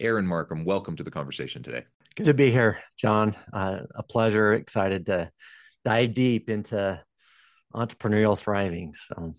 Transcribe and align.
Aaron 0.00 0.26
Marcum, 0.26 0.64
welcome 0.64 0.96
to 0.96 1.02
the 1.02 1.10
conversation 1.10 1.62
today. 1.62 1.84
Good 2.16 2.26
to 2.26 2.34
be 2.34 2.50
here, 2.50 2.78
John. 2.96 3.36
Uh, 3.52 3.80
a 3.94 4.02
pleasure. 4.02 4.54
Excited 4.54 5.06
to 5.06 5.30
dive 5.84 6.14
deep 6.14 6.48
into 6.48 7.00
entrepreneurial 7.74 8.36
thriving. 8.36 8.94
So 9.06 9.34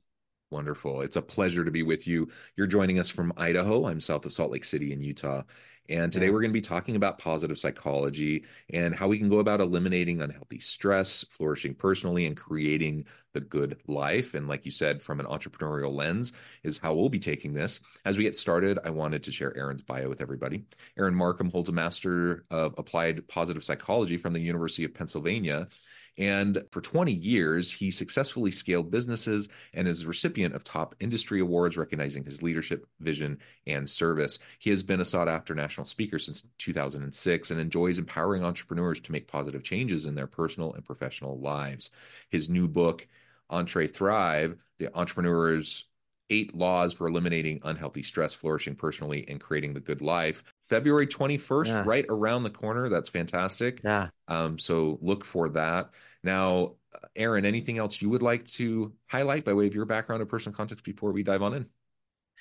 wonderful. 0.51 1.01
It's 1.01 1.15
a 1.15 1.21
pleasure 1.21 1.65
to 1.65 1.71
be 1.71 1.81
with 1.81 2.07
you. 2.07 2.29
You're 2.55 2.67
joining 2.67 2.99
us 2.99 3.09
from 3.09 3.34
Idaho. 3.37 3.87
I'm 3.87 3.99
south 3.99 4.25
of 4.25 4.34
Salt 4.34 4.51
Lake 4.51 4.63
City 4.63 4.93
in 4.93 5.01
Utah. 5.01 5.41
And 5.90 6.12
today 6.12 6.27
yeah. 6.27 6.32
we're 6.32 6.41
going 6.41 6.51
to 6.51 6.54
be 6.54 6.62
talking 6.62 6.96
about 6.96 7.18
positive 7.18 7.60
psychology 7.60 8.46
and 8.70 8.96
how 8.96 9.07
we 9.07 9.18
can 9.18 9.29
go 9.29 9.40
about 9.40 9.60
eliminating 9.60 10.21
unhealthy 10.21 10.60
stress, 10.60 11.26
flourishing 11.32 11.73
personally, 11.73 12.26
and 12.26 12.38
creating 12.38 13.05
the 13.34 13.41
good 13.41 13.77
life. 13.88 14.34
And 14.34 14.48
like 14.48 14.63
you 14.65 14.71
said, 14.71 15.01
from 15.01 15.20
an 15.20 15.26
entrepreneurial 15.26 15.93
lens, 15.93 16.34
is 16.63 16.77
how 16.77 16.93
we'll 16.93 17.10
be 17.10 17.20
taking 17.20 17.54
this. 17.54 17.79
As 18.05 18.18
we 18.18 18.23
get 18.23 18.35
started, 18.35 18.79
I 18.85 18.90
wanted 18.90 19.23
to 19.23 19.32
share 19.32 19.55
Aaron's 19.57 19.82
bio 19.82 20.07
with 20.07 20.21
everybody. 20.21 20.63
Aaron 20.98 21.15
Marcum 21.15 21.51
holds 21.51 21.70
a 21.70 21.73
Master 21.73 22.45
of 22.51 22.73
Applied 22.77 23.27
Positive 23.27 23.63
Psychology 23.63 24.18
from 24.18 24.34
the 24.34 24.40
University 24.40 24.84
of 24.84 24.93
Pennsylvania 24.93 25.68
and 26.17 26.63
for 26.71 26.81
20 26.81 27.13
years, 27.13 27.71
he 27.71 27.90
successfully 27.90 28.51
scaled 28.51 28.91
businesses 28.91 29.48
and 29.73 29.87
is 29.87 30.04
a 30.04 30.07
recipient 30.07 30.54
of 30.54 30.63
top 30.63 30.95
industry 30.99 31.40
awards 31.40 31.77
recognizing 31.77 32.26
his 32.26 32.41
leadership, 32.41 32.85
vision, 32.99 33.40
and 33.65 33.90
service. 33.90 34.37
He 34.59 34.70
has 34.71 34.84
been 34.84 35.01
a 35.01 35.05
sought 35.05 35.29
after 35.29 35.55
national 35.55 35.85
speaker 35.85 36.20
since 36.20 36.43
2006 36.57 37.51
and 37.51 37.59
enjoys 37.59 37.98
empowering 37.98 38.43
entrepreneurs 38.43 38.99
to 39.01 39.12
make 39.12 39.27
positive 39.27 39.63
changes 39.63 40.05
in 40.05 40.15
their 40.15 40.27
personal 40.27 40.73
and 40.73 40.84
professional 40.84 41.39
lives. 41.39 41.91
His 42.29 42.49
new 42.49 42.67
book, 42.67 43.07
EntreThrive, 43.49 44.57
The 44.79 44.93
Entrepreneur's 44.93 45.85
Eight 46.29 46.55
Laws 46.55 46.93
for 46.93 47.07
Eliminating 47.07 47.59
Unhealthy 47.63 48.04
Stress, 48.04 48.34
Flourishing 48.34 48.76
Personally, 48.76 49.26
and 49.27 49.39
Creating 49.39 49.73
the 49.73 49.79
Good 49.79 50.01
Life. 50.01 50.43
February 50.71 51.05
21st, 51.05 51.67
yeah. 51.67 51.83
right 51.85 52.05
around 52.07 52.43
the 52.43 52.49
corner. 52.49 52.87
That's 52.87 53.09
fantastic. 53.09 53.81
Yeah. 53.83 54.07
Um, 54.29 54.57
so 54.57 54.97
look 55.01 55.25
for 55.25 55.49
that. 55.49 55.89
Now, 56.23 56.75
Aaron, 57.13 57.43
anything 57.43 57.77
else 57.77 58.01
you 58.01 58.09
would 58.09 58.21
like 58.21 58.45
to 58.45 58.93
highlight 59.07 59.43
by 59.43 59.51
way 59.51 59.67
of 59.67 59.75
your 59.75 59.83
background 59.83 60.21
or 60.21 60.25
personal 60.25 60.55
context 60.55 60.85
before 60.85 61.11
we 61.11 61.23
dive 61.23 61.41
on 61.41 61.55
in? 61.55 61.65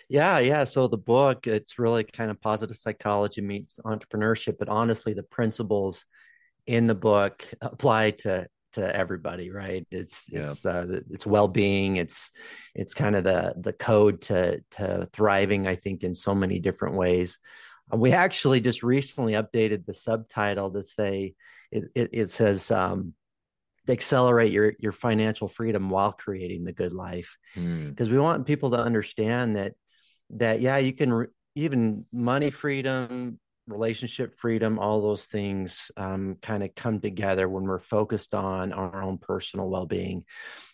Yeah, 0.09 0.39
yeah. 0.39 0.63
So 0.63 0.87
the 0.87 0.97
book, 0.97 1.49
it's 1.49 1.77
really 1.81 2.05
kind 2.05 2.31
of 2.31 2.41
positive 2.41 2.77
psychology 2.77 3.41
meets 3.41 3.81
entrepreneurship, 3.85 4.59
but 4.61 4.69
honestly, 4.69 5.13
the 5.13 5.25
principles 5.25 6.05
in 6.69 6.87
the 6.87 6.95
book 6.95 7.45
apply 7.61 8.13
to 8.13 8.47
to 8.75 8.97
everybody, 8.97 9.51
right? 9.51 9.85
It's 9.91 10.27
yeah. 10.31 10.43
it's 10.43 10.65
uh, 10.65 11.01
it's 11.11 11.27
well 11.27 11.49
being. 11.49 11.97
It's 11.97 12.31
it's 12.77 12.95
kind 12.95 13.17
of 13.17 13.25
the 13.25 13.55
the 13.57 13.73
code 13.73 14.21
to 14.23 14.63
to 14.73 15.09
thriving. 15.13 15.67
I 15.67 15.75
think 15.75 16.05
in 16.05 16.15
so 16.15 16.33
many 16.33 16.61
different 16.61 16.97
ways. 16.97 17.41
Uh, 17.93 17.97
we 17.97 18.13
actually 18.13 18.61
just 18.61 18.83
recently 18.83 19.35
updated 19.35 19.87
the 19.87 19.95
subtitle 19.95 20.71
to 20.71 20.83
say 20.83 21.35
it, 21.71 21.85
it, 21.95 22.11
it 22.13 22.31
says 22.31 22.71
um, 22.71 23.15
accelerate 23.89 24.53
your 24.53 24.75
your 24.79 24.93
financial 24.93 25.49
freedom 25.49 25.91
while 25.91 26.13
creating 26.13 26.65
the 26.65 26.73
good 26.73 26.93
life 26.93 27.37
because 27.55 28.09
mm. 28.09 28.11
we 28.11 28.19
want 28.19 28.47
people 28.47 28.71
to 28.71 28.79
understand 28.79 29.57
that 29.57 29.75
that 30.31 30.61
yeah 30.61 30.77
you 30.77 30.93
can 30.93 31.13
re- 31.13 31.27
even 31.55 32.05
money 32.13 32.51
freedom 32.51 33.39
relationship 33.67 34.37
freedom 34.39 34.79
all 34.79 35.01
those 35.01 35.27
things 35.27 35.91
um, 35.97 36.37
kind 36.43 36.63
of 36.63 36.75
come 36.75 37.01
together 37.01 37.49
when 37.49 37.65
we're 37.65 37.79
focused 37.79 38.35
on 38.35 38.73
our 38.73 39.03
own 39.03 39.19
personal 39.19 39.69
well-being 39.69 40.25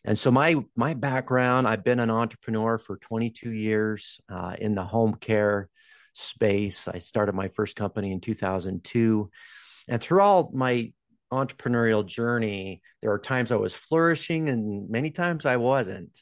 and 0.04 0.18
so 0.18 0.30
my 0.30 0.56
my 0.74 0.94
background 0.94 1.66
i've 1.66 1.84
been 1.84 2.00
an 2.00 2.10
entrepreneur 2.10 2.78
for 2.78 2.96
22 2.96 3.50
years 3.50 4.20
uh, 4.30 4.54
in 4.58 4.74
the 4.74 4.84
home 4.84 5.14
care 5.14 5.68
space. 6.16 6.88
I 6.88 6.98
started 6.98 7.34
my 7.34 7.48
first 7.48 7.76
company 7.76 8.12
in 8.12 8.20
2002 8.20 9.30
and 9.88 10.02
through 10.02 10.20
all 10.20 10.50
my 10.52 10.92
entrepreneurial 11.32 12.06
journey 12.06 12.80
there 13.02 13.10
are 13.10 13.18
times 13.18 13.50
i 13.50 13.56
was 13.56 13.72
flourishing 13.72 14.48
and 14.48 14.88
many 14.88 15.10
times 15.10 15.44
i 15.44 15.56
wasn't. 15.56 16.16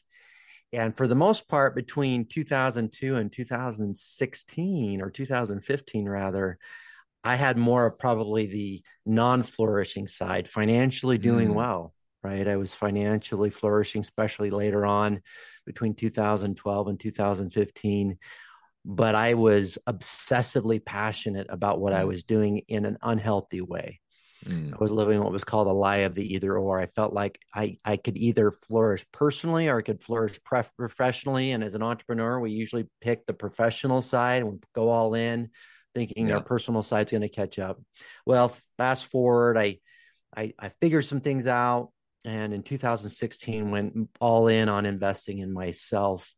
And 0.73 0.97
for 0.97 1.07
the 1.07 1.15
most 1.15 1.47
part 1.47 1.77
between 1.77 2.25
2002 2.25 3.15
and 3.15 3.31
2016 3.31 5.03
or 5.03 5.11
2015 5.11 6.09
rather 6.09 6.59
i 7.23 7.37
had 7.37 7.59
more 7.59 7.87
of 7.87 7.99
probably 7.99 8.47
the 8.47 8.83
non-flourishing 9.05 10.07
side 10.07 10.49
financially 10.49 11.19
doing 11.19 11.51
mm. 11.51 11.55
well 11.55 11.95
right? 12.25 12.49
I 12.49 12.57
was 12.57 12.75
financially 12.75 13.51
flourishing 13.51 14.01
especially 14.01 14.51
later 14.51 14.87
on 14.87 15.21
between 15.67 15.95
2012 15.95 16.89
and 16.89 16.99
2015 16.99 18.19
but 18.85 19.15
i 19.15 19.35
was 19.35 19.79
obsessively 19.87 20.85
passionate 20.85 21.47
about 21.51 21.81
what 21.81 21.93
mm. 21.93 21.97
i 21.97 22.05
was 22.05 22.23
doing 22.23 22.63
in 22.69 22.85
an 22.85 22.99
unhealthy 23.03 23.61
way 23.61 24.01
Mm. 24.47 24.75
I 24.75 24.77
was 24.79 24.93
living 24.93 25.23
what 25.23 25.33
was 25.33 25.45
called 25.45 25.67
a 25.67 25.73
lie 25.73 25.99
of 25.99 26.15
the 26.15 26.35
either 26.35 26.57
or. 26.57 26.79
I 26.79 26.87
felt 26.87 27.13
like 27.13 27.41
I, 27.55 27.79
I 27.85 27.97
could 27.97 28.17
either 28.17 28.51
flourish 28.51 29.05
personally 29.13 29.69
or 29.69 29.79
I 29.79 29.83
could 29.83 30.03
flourish 30.03 30.43
pref- 30.45 30.77
professionally. 30.77 31.53
And 31.53 31.65
as 31.65 31.75
an 31.75 31.83
entrepreneur, 31.83 32.39
we 32.39 32.51
usually 32.51 32.87
pick 33.01 33.27
the 33.27 33.33
professional 33.33 34.03
side 34.03 34.43
and 34.43 34.63
go 34.75 34.91
all 34.91 35.15
in, 35.15 35.51
thinking 35.95 36.29
yeah. 36.29 36.37
our 36.37 36.43
personal 36.43 36.83
side's 36.83 37.13
going 37.13 37.23
to 37.23 37.29
catch 37.29 37.59
up. 37.59 37.81
Well, 38.27 38.55
fast 38.77 39.07
forward, 39.07 39.57
I, 39.57 39.79
I 40.37 40.53
I 40.59 40.69
figured 40.69 41.05
some 41.05 41.21
things 41.21 41.47
out, 41.47 41.91
and 42.25 42.53
in 42.53 42.63
2016 42.63 43.71
went 43.71 44.11
all 44.21 44.49
in 44.49 44.69
on 44.69 44.85
investing 44.85 45.39
in 45.39 45.53
myself 45.53 46.35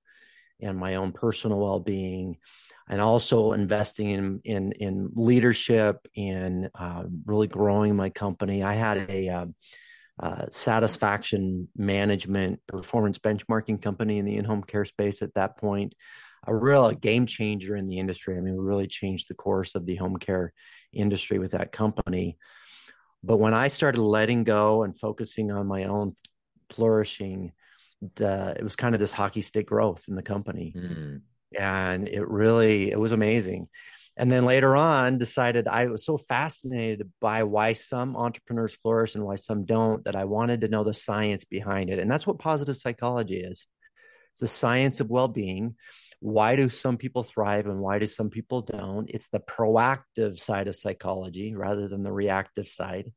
and 0.60 0.78
my 0.78 0.94
own 0.96 1.12
personal 1.12 1.58
well 1.58 1.80
being 1.80 2.38
and 2.88 3.00
also 3.00 3.52
investing 3.52 4.10
in 4.10 4.40
in 4.44 4.72
in 4.72 5.10
leadership 5.14 6.06
and 6.16 6.70
uh, 6.74 7.04
really 7.24 7.46
growing 7.46 7.96
my 7.96 8.10
company. 8.10 8.62
I 8.62 8.74
had 8.74 9.10
a 9.10 9.28
uh, 9.28 9.46
uh, 10.18 10.46
satisfaction 10.50 11.68
management 11.76 12.60
performance 12.66 13.18
benchmarking 13.18 13.82
company 13.82 14.18
in 14.18 14.24
the 14.24 14.36
in-home 14.36 14.62
care 14.62 14.84
space 14.84 15.22
at 15.22 15.34
that 15.34 15.58
point. 15.58 15.94
A 16.46 16.54
real 16.54 16.92
game 16.92 17.26
changer 17.26 17.74
in 17.76 17.88
the 17.88 17.98
industry. 17.98 18.36
I 18.36 18.40
mean 18.40 18.56
we 18.56 18.64
really 18.64 18.86
changed 18.86 19.28
the 19.28 19.34
course 19.34 19.74
of 19.74 19.84
the 19.84 19.96
home 19.96 20.16
care 20.16 20.52
industry 20.92 21.38
with 21.38 21.52
that 21.52 21.72
company. 21.72 22.38
But 23.24 23.38
when 23.38 23.54
i 23.54 23.68
started 23.68 24.00
letting 24.00 24.44
go 24.44 24.84
and 24.84 24.96
focusing 24.96 25.50
on 25.50 25.66
my 25.66 25.84
own 25.84 26.14
flourishing 26.70 27.52
the 28.16 28.54
it 28.58 28.62
was 28.62 28.76
kind 28.76 28.94
of 28.94 29.00
this 29.00 29.12
hockey 29.12 29.42
stick 29.42 29.66
growth 29.66 30.04
in 30.08 30.14
the 30.14 30.22
company. 30.22 30.74
Mm. 30.76 31.21
And 31.59 32.09
it 32.09 32.26
really 32.28 32.91
it 32.91 32.98
was 32.98 33.12
amazing. 33.12 33.68
And 34.18 34.32
then 34.32 34.47
later 34.47 34.74
on 34.74 35.18
decided 35.18 35.68
i 35.68 35.86
was 35.86 36.04
so 36.04 36.16
fascinated 36.16 37.10
by 37.21 37.42
why 37.42 37.74
some 37.74 38.16
entrepreneurs 38.16 38.74
flourish 38.74 39.15
and 39.15 39.24
why 39.24 39.36
some 39.36 39.65
don't 39.66 40.04
that 40.04 40.16
i 40.16 40.24
wanted 40.24 40.62
to 40.62 40.68
know 40.68 40.84
the 40.84 40.94
science 40.94 41.44
behind 41.44 41.91
it. 41.91 41.98
And 41.98 42.10
that's 42.10 42.26
what 42.26 42.38
positive 42.38 42.76
psychology 42.76 43.36
is. 43.41 43.66
It's 44.32 44.41
the 44.41 44.48
science 44.48 45.00
of 45.00 45.10
well-being. 45.10 45.76
Why 46.21 46.56
do 46.56 46.68
some 46.71 46.97
people 46.97 47.22
thrive 47.22 47.66
and 47.66 47.80
why 47.80 47.98
do 47.98 48.06
some 48.06 48.30
people 48.30 48.62
don't? 48.62 49.09
It's 49.10 49.28
the 49.28 49.41
proactive 49.41 50.38
side 50.38 50.68
of 50.68 50.76
psychology 50.76 51.54
rather 51.54 51.88
than 51.88 52.03
the 52.03 52.12
reactive 52.12 52.68
side 52.68 53.12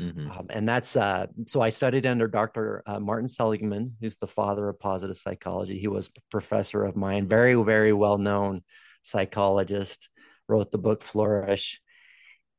Mm-hmm. 0.00 0.30
Um, 0.30 0.46
and 0.50 0.68
that's 0.68 0.96
uh, 0.96 1.26
so 1.46 1.60
I 1.60 1.70
studied 1.70 2.06
under 2.06 2.26
Dr. 2.26 2.82
Uh, 2.86 2.98
Martin 2.98 3.28
Seligman, 3.28 3.96
who's 4.00 4.16
the 4.16 4.26
father 4.26 4.68
of 4.68 4.80
positive 4.80 5.18
psychology. 5.18 5.78
He 5.78 5.88
was 5.88 6.10
professor 6.30 6.84
of 6.84 6.96
mine, 6.96 7.28
very, 7.28 7.54
very 7.62 7.92
well 7.92 8.18
known 8.18 8.62
psychologist, 9.02 10.08
wrote 10.48 10.72
the 10.72 10.78
book 10.78 11.02
Flourish. 11.02 11.80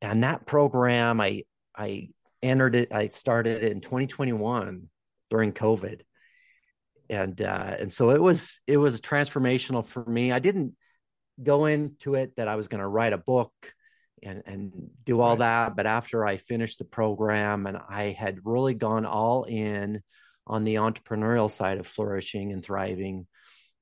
And 0.02 0.24
that 0.24 0.46
program, 0.46 1.20
I, 1.20 1.44
I 1.76 2.10
entered 2.42 2.76
it, 2.76 2.94
I 2.94 3.08
started 3.08 3.64
it 3.64 3.72
in 3.72 3.82
2021 3.82 4.88
during 5.30 5.52
COVID. 5.52 6.02
And, 7.10 7.42
uh, 7.42 7.76
and 7.80 7.92
so 7.92 8.12
it 8.12 8.22
was, 8.22 8.60
it 8.68 8.78
was 8.78 9.02
transformational 9.02 9.86
for 9.86 10.04
me. 10.06 10.32
I 10.32 10.40
didn't, 10.40 10.76
go 11.42 11.66
into 11.66 12.16
it 12.16 12.36
that 12.38 12.48
I 12.48 12.56
was 12.56 12.68
going 12.68 12.82
to 12.82 12.88
write 12.88 13.14
a 13.14 13.18
book 13.18 13.52
and 14.24 14.44
and 14.46 14.72
do 15.04 15.22
all 15.22 15.32
right. 15.32 15.40
that. 15.40 15.76
But 15.76 15.88
after 15.88 16.26
I 16.26 16.38
finished 16.38 16.80
the 16.80 16.86
program 16.86 17.68
and 17.68 17.78
I 17.90 18.16
had 18.18 18.40
really 18.44 18.74
gone 18.74 19.06
all 19.06 19.44
in 19.44 20.02
on 20.48 20.64
the 20.64 20.76
entrepreneurial 20.76 21.50
side 21.50 21.80
of 21.80 21.88
flourishing 21.88 22.52
and 22.52 22.64
thriving, 22.64 23.28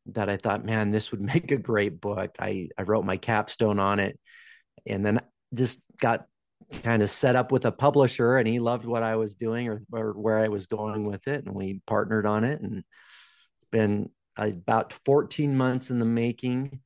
that 0.07 0.29
I 0.29 0.37
thought, 0.37 0.65
man, 0.65 0.91
this 0.91 1.11
would 1.11 1.21
make 1.33 1.51
a 1.51 1.57
great 1.57 1.99
book. 1.99 2.35
I 2.39 2.69
I 2.77 2.83
wrote 2.83 3.05
my 3.05 3.17
capstone 3.17 3.79
on 3.79 3.99
it, 3.99 4.19
and 4.85 5.05
then 5.05 5.21
just 5.53 5.79
got 5.99 6.25
kind 6.83 7.03
of 7.03 7.09
set 7.09 7.35
up 7.35 7.51
with 7.51 7.65
a 7.65 7.71
publisher, 7.71 8.37
and 8.37 8.47
he 8.47 8.59
loved 8.59 8.85
what 8.85 9.03
I 9.03 9.15
was 9.15 9.35
doing 9.35 9.67
or, 9.67 9.81
or 9.91 10.13
where 10.13 10.39
I 10.39 10.47
was 10.47 10.67
going 10.67 11.05
with 11.05 11.27
it, 11.27 11.45
and 11.45 11.55
we 11.55 11.81
partnered 11.85 12.25
on 12.25 12.43
it, 12.43 12.61
and 12.61 12.77
it's 12.77 13.65
been 13.71 14.09
uh, 14.37 14.47
about 14.47 14.93
14 15.05 15.55
months 15.55 15.91
in 15.91 15.99
the 15.99 16.05
making 16.05 16.79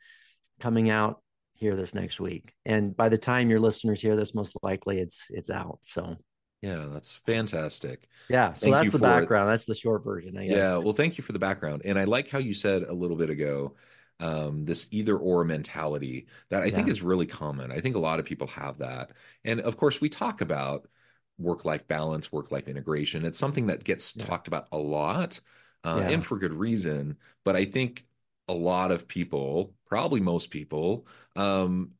coming 0.60 0.90
out 0.90 1.22
here 1.58 1.76
this 1.76 1.94
next 1.94 2.20
week. 2.20 2.54
And 2.66 2.96
by 2.96 3.10
the 3.10 3.18
time 3.18 3.50
your 3.50 3.60
listeners 3.60 4.02
hear 4.02 4.16
this, 4.16 4.34
most 4.34 4.56
likely 4.62 5.00
it's 5.00 5.28
it's 5.30 5.50
out. 5.50 5.80
So 5.82 6.18
yeah, 6.62 6.86
that's 6.92 7.14
fantastic. 7.26 8.08
Yeah, 8.30 8.54
so 8.54 8.66
thank 8.66 8.76
that's 8.76 8.92
the 8.92 9.00
background. 9.00 9.50
That's 9.50 9.66
the 9.66 9.76
short 9.76 10.04
version, 10.04 10.38
I 10.38 10.48
guess. 10.48 10.56
Yeah, 10.56 10.78
well, 10.78 10.94
thank 10.94 11.18
you 11.18 11.24
for 11.24 11.34
the 11.34 11.40
background. 11.40 11.84
And 11.86 12.00
I 12.00 12.06
like 12.06 12.30
how 12.30 12.40
you 12.40 12.54
said 12.54 12.84
a 12.84 12.94
little 12.94 13.18
bit 13.18 13.30
ago 13.30 13.76
um, 14.20 14.66
this 14.66 14.88
either 14.92 15.18
or 15.18 15.44
mentality 15.44 16.28
that 16.50 16.64
I 16.64 16.66
yeah. 16.66 16.76
think 16.76 16.88
is 16.88 17.02
really 17.02 17.28
common. 17.28 17.72
I 17.72 17.80
think 17.80 17.96
a 17.96 18.00
lot 18.00 18.20
of 18.20 18.26
people 18.26 18.48
have 18.48 18.80
that. 18.80 19.12
And 19.46 19.62
of 19.62 19.78
course, 19.78 20.02
we 20.02 20.10
talk 20.10 20.42
about 20.42 20.88
work 21.38 21.66
life 21.66 21.88
balance, 21.88 22.32
work 22.32 22.52
life 22.52 22.68
integration. 22.68 23.26
It's 23.26 23.38
something 23.38 23.68
that 23.68 23.84
gets 23.84 24.16
yeah. 24.16 24.26
talked 24.26 24.48
about 24.48 24.68
a 24.72 24.78
lot 24.78 25.40
uh, 25.84 26.00
yeah. 26.02 26.10
and 26.10 26.26
for 26.26 26.38
good 26.38 26.54
reason. 26.54 27.18
But 27.46 27.56
I 27.56 27.66
think 27.66 28.06
a 28.48 28.54
lot 28.54 28.92
of 28.92 29.08
people, 29.08 29.74
probably 29.86 30.22
most 30.22 30.50
people, 30.52 31.08
um, 31.36 31.92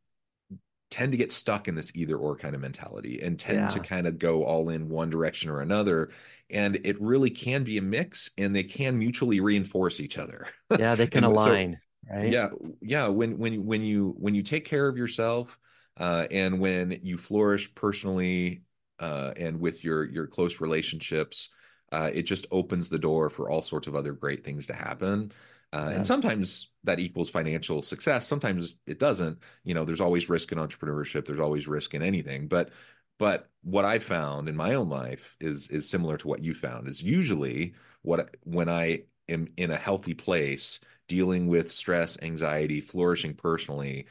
tend 0.90 1.12
to 1.12 1.18
get 1.18 1.34
stuck 1.34 1.68
in 1.68 1.76
this 1.76 1.92
either 1.96 2.16
or 2.16 2.36
kind 2.36 2.56
of 2.56 2.62
mentality 2.62 3.22
and 3.22 3.38
tend 3.38 3.60
yeah. 3.60 3.68
to 3.68 3.80
kind 3.80 4.08
of 4.08 4.18
go 4.18 4.44
all 4.46 4.70
in 4.70 4.88
one 4.88 5.10
direction 5.10 5.50
or 5.50 5.62
another. 5.62 6.10
And 6.50 6.80
it 6.86 7.00
really 7.02 7.30
can 7.30 7.64
be 7.64 7.78
a 7.78 7.82
mix 7.82 8.30
and 8.38 8.56
they 8.56 8.64
can 8.64 8.98
mutually 8.98 9.42
reinforce 9.42 10.00
each 10.00 10.18
other. 10.18 10.48
Yeah 10.80 10.96
they 10.96 11.08
can 11.08 11.24
align 11.24 11.76
so, 11.76 12.16
right? 12.16 12.32
Yeah 12.32 12.50
yeah 12.82 13.08
when 13.08 13.38
when 13.38 13.66
when 13.66 13.82
you 13.82 14.16
when 14.18 14.36
you 14.36 14.44
take 14.44 14.66
care 14.66 14.88
of 14.88 14.98
yourself 14.98 15.58
uh, 15.98 16.28
and 16.32 16.60
when 16.60 17.00
you 17.04 17.18
flourish 17.18 17.74
personally 17.74 18.64
uh, 19.00 19.34
and 19.38 19.60
with 19.60 19.84
your 19.84 20.06
your 20.06 20.28
close 20.28 20.62
relationships 20.62 21.50
uh, 21.92 22.12
it 22.14 22.24
just 22.24 22.48
opens 22.52 22.90
the 22.90 23.00
door 23.00 23.30
for 23.30 23.50
all 23.50 23.62
sorts 23.62 23.88
of 23.88 23.96
other 23.96 24.12
great 24.12 24.44
things 24.44 24.68
to 24.68 24.74
happen 24.74 25.32
uh, 25.74 25.88
yes. 25.90 25.98
And 25.98 26.08
sometimes 26.08 26.70
that 26.86 27.00
equals 27.00 27.30
financial 27.30 27.82
success. 27.82 28.28
Sometimes 28.28 28.76
it 28.86 29.00
doesn't. 29.00 29.40
You 29.64 29.74
know, 29.74 29.84
there's 29.84 30.02
always 30.02 30.30
risk 30.30 30.52
in 30.52 30.58
entrepreneurship. 30.58 31.26
There's 31.26 31.40
always 31.40 31.68
risk 31.68 31.94
in 31.94 32.02
anything. 32.02 32.48
But 32.48 32.72
but 33.20 33.50
what 33.64 33.84
I 33.84 34.00
found 34.00 34.48
in 34.48 34.56
my 34.56 34.76
own 34.76 34.90
life 34.90 35.36
is 35.42 35.68
is 35.68 35.90
similar 35.90 36.18
to 36.18 36.28
what 36.28 36.44
you 36.44 36.54
found. 36.54 36.88
Is 36.88 37.04
usually 37.04 37.74
what 38.02 38.36
when 38.44 38.70
I 38.70 39.04
am 39.28 39.48
in 39.58 39.72
a 39.72 39.78
healthy 39.78 40.14
place, 40.14 40.80
dealing 41.10 41.48
with 41.48 41.74
stress, 41.74 42.18
anxiety, 42.22 42.80
flourishing 42.80 43.34
personally, 43.34 44.08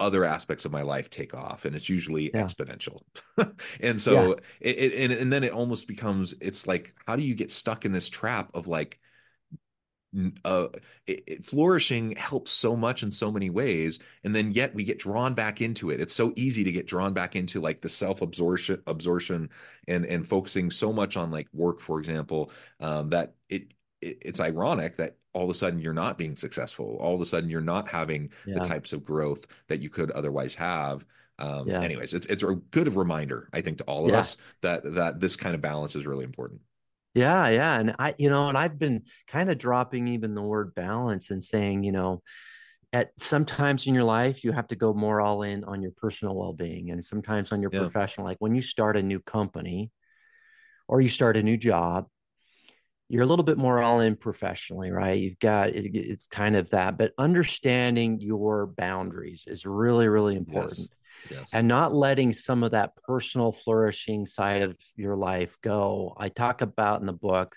other 0.00 0.24
aspects 0.24 0.64
of 0.64 0.72
my 0.72 0.82
life 0.82 1.08
take 1.08 1.34
off 1.34 1.64
and 1.64 1.74
it's 1.74 1.88
usually 1.88 2.30
yeah. 2.34 2.42
exponential 2.42 3.00
and 3.80 3.98
so 3.98 4.12
yeah. 4.12 4.34
it, 4.60 4.78
it, 4.78 4.92
and, 4.92 5.12
and 5.20 5.32
then 5.32 5.42
it 5.42 5.52
almost 5.52 5.88
becomes 5.88 6.34
it's 6.38 6.66
like 6.66 6.94
how 7.06 7.16
do 7.16 7.22
you 7.22 7.34
get 7.34 7.50
stuck 7.50 7.86
in 7.86 7.92
this 7.92 8.10
trap 8.10 8.50
of 8.52 8.68
like 8.68 9.00
uh, 10.44 10.68
it, 11.06 11.22
it, 11.26 11.44
flourishing 11.44 12.16
helps 12.16 12.50
so 12.50 12.76
much 12.76 13.02
in 13.02 13.10
so 13.10 13.30
many 13.30 13.50
ways 13.50 13.98
and 14.24 14.34
then 14.34 14.50
yet 14.52 14.74
we 14.74 14.84
get 14.84 14.98
drawn 14.98 15.34
back 15.34 15.60
into 15.60 15.90
it 15.90 16.00
it's 16.00 16.14
so 16.14 16.32
easy 16.36 16.64
to 16.64 16.72
get 16.72 16.86
drawn 16.86 17.12
back 17.12 17.36
into 17.36 17.60
like 17.60 17.80
the 17.80 17.88
self 17.88 18.22
absorption 18.22 18.80
absorption 18.86 19.48
and 19.88 20.06
and 20.06 20.26
focusing 20.26 20.70
so 20.70 20.92
much 20.92 21.16
on 21.16 21.30
like 21.30 21.48
work 21.52 21.80
for 21.80 21.98
example 21.98 22.50
um, 22.80 23.10
that 23.10 23.34
it, 23.48 23.72
it, 24.00 24.18
it's 24.22 24.40
ironic 24.40 24.96
that 24.96 25.16
all 25.32 25.44
of 25.44 25.50
a 25.50 25.54
sudden 25.54 25.78
you're 25.78 25.92
not 25.92 26.16
being 26.16 26.34
successful 26.34 26.96
all 27.00 27.14
of 27.14 27.20
a 27.20 27.26
sudden 27.26 27.50
you're 27.50 27.60
not 27.60 27.88
having 27.88 28.30
yeah. 28.46 28.54
the 28.54 28.64
types 28.64 28.92
of 28.92 29.04
growth 29.04 29.46
that 29.68 29.82
you 29.82 29.90
could 29.90 30.10
otherwise 30.12 30.54
have 30.54 31.04
um, 31.38 31.68
yeah. 31.68 31.82
anyways 31.82 32.14
it's 32.14 32.26
it's 32.26 32.42
a 32.42 32.54
good 32.70 32.94
reminder 32.94 33.50
i 33.52 33.60
think 33.60 33.78
to 33.78 33.84
all 33.84 34.06
of 34.06 34.12
yeah. 34.12 34.20
us 34.20 34.38
that 34.62 34.94
that 34.94 35.20
this 35.20 35.36
kind 35.36 35.54
of 35.54 35.60
balance 35.60 35.94
is 35.94 36.06
really 36.06 36.24
important 36.24 36.60
yeah, 37.16 37.48
yeah. 37.48 37.80
And 37.80 37.94
I, 37.98 38.14
you 38.18 38.28
know, 38.28 38.48
and 38.48 38.58
I've 38.58 38.78
been 38.78 39.04
kind 39.26 39.50
of 39.50 39.56
dropping 39.56 40.06
even 40.08 40.34
the 40.34 40.42
word 40.42 40.74
balance 40.74 41.30
and 41.30 41.42
saying, 41.42 41.82
you 41.82 41.92
know, 41.92 42.22
at 42.92 43.10
sometimes 43.18 43.86
in 43.86 43.94
your 43.94 44.04
life 44.04 44.44
you 44.44 44.52
have 44.52 44.68
to 44.68 44.76
go 44.76 44.92
more 44.92 45.20
all 45.20 45.42
in 45.42 45.64
on 45.64 45.80
your 45.82 45.92
personal 45.96 46.36
well-being 46.36 46.90
and 46.90 47.04
sometimes 47.04 47.52
on 47.52 47.60
your 47.60 47.70
yeah. 47.72 47.80
professional 47.80 48.26
like 48.26 48.36
when 48.38 48.54
you 48.54 48.62
start 48.62 48.96
a 48.96 49.02
new 49.02 49.18
company 49.20 49.90
or 50.88 51.00
you 51.00 51.08
start 51.08 51.36
a 51.36 51.42
new 51.42 51.56
job 51.56 52.06
you're 53.08 53.24
a 53.24 53.26
little 53.26 53.44
bit 53.44 53.58
more 53.58 53.82
all 53.82 54.00
in 54.00 54.14
professionally 54.14 54.92
right 54.92 55.18
you've 55.18 55.38
got 55.40 55.70
it, 55.70 55.96
it's 55.96 56.28
kind 56.28 56.54
of 56.54 56.70
that 56.70 56.96
but 56.96 57.12
understanding 57.18 58.20
your 58.20 58.68
boundaries 58.68 59.44
is 59.48 59.66
really 59.66 60.06
really 60.06 60.36
important 60.36 60.78
yes 60.78 60.88
yes. 61.30 61.48
and 61.52 61.68
not 61.68 61.94
letting 61.94 62.32
some 62.32 62.62
of 62.62 62.72
that 62.72 62.96
personal 62.96 63.52
flourishing 63.52 64.26
side 64.26 64.62
of 64.62 64.76
your 64.96 65.16
life 65.16 65.56
go. 65.62 66.14
I 66.16 66.28
talk 66.28 66.60
about 66.60 67.00
in 67.00 67.06
the 67.06 67.12
book 67.12 67.56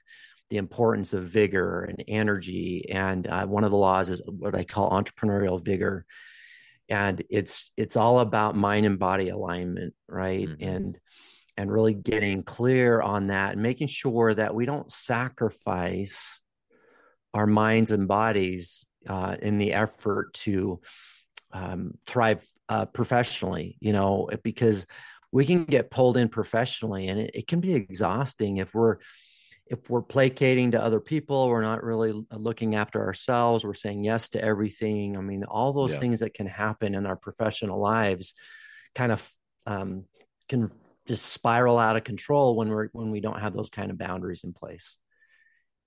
the 0.49 0.57
importance 0.57 1.13
of 1.13 1.23
vigor 1.25 1.83
and 1.83 2.03
energy, 2.07 2.89
and 2.89 3.27
uh, 3.27 3.45
one 3.45 3.63
of 3.63 3.71
the 3.71 3.77
laws 3.77 4.09
is 4.09 4.21
what 4.25 4.55
I 4.55 4.63
call 4.63 4.89
entrepreneurial 4.89 5.63
vigor, 5.63 6.05
and 6.89 7.21
it's 7.29 7.71
it's 7.77 7.95
all 7.95 8.19
about 8.19 8.55
mind 8.55 8.85
and 8.85 8.97
body 8.97 9.29
alignment, 9.29 9.93
right? 10.07 10.47
Mm-hmm. 10.47 10.67
And 10.67 10.99
and 11.59 11.69
really 11.69 11.93
getting 11.93 12.41
clear 12.41 13.01
on 13.01 13.27
that 13.27 13.53
and 13.53 13.61
making 13.61 13.87
sure 13.87 14.33
that 14.33 14.55
we 14.55 14.65
don't 14.65 14.89
sacrifice 14.89 16.39
our 17.33 17.45
minds 17.45 17.91
and 17.91 18.07
bodies 18.07 18.85
uh, 19.07 19.35
in 19.41 19.57
the 19.57 19.73
effort 19.73 20.33
to 20.33 20.79
um, 21.51 21.97
thrive 22.05 22.45
uh, 22.67 22.85
professionally, 22.85 23.77
you 23.79 23.93
know, 23.93 24.29
because 24.43 24.85
we 25.31 25.45
can 25.45 25.65
get 25.65 25.91
pulled 25.91 26.17
in 26.17 26.29
professionally 26.29 27.07
and 27.07 27.19
it, 27.19 27.31
it, 27.33 27.47
can 27.47 27.59
be 27.59 27.73
exhausting 27.73 28.57
if 28.57 28.73
we're 28.73 28.97
if 29.67 29.87
we're 29.89 30.01
placating 30.01 30.71
to 30.71 30.83
other 30.83 30.99
people 30.99 31.49
we're 31.49 31.61
not 31.61 31.83
really 31.83 32.25
looking 32.31 32.75
after 32.75 33.05
ourselves 33.05 33.63
we're 33.63 33.73
saying 33.73 34.03
yes 34.03 34.29
to 34.29 34.43
everything 34.43 35.15
i 35.15 35.21
mean 35.21 35.43
all 35.43 35.73
those 35.73 35.93
yeah. 35.93 35.99
things 35.99 36.19
that 36.21 36.33
can 36.33 36.47
happen 36.47 36.95
in 36.95 37.05
our 37.05 37.15
professional 37.15 37.79
lives 37.79 38.33
kind 38.95 39.11
of 39.11 39.31
um, 39.67 40.05
can 40.47 40.71
just 41.07 41.25
spiral 41.27 41.77
out 41.77 41.95
of 41.95 42.03
control 42.03 42.55
when 42.55 42.69
we're 42.69 42.87
when 42.93 43.11
we 43.11 43.19
don't 43.19 43.39
have 43.39 43.53
those 43.53 43.69
kind 43.69 43.91
of 43.91 43.97
boundaries 43.97 44.43
in 44.43 44.53
place 44.53 44.97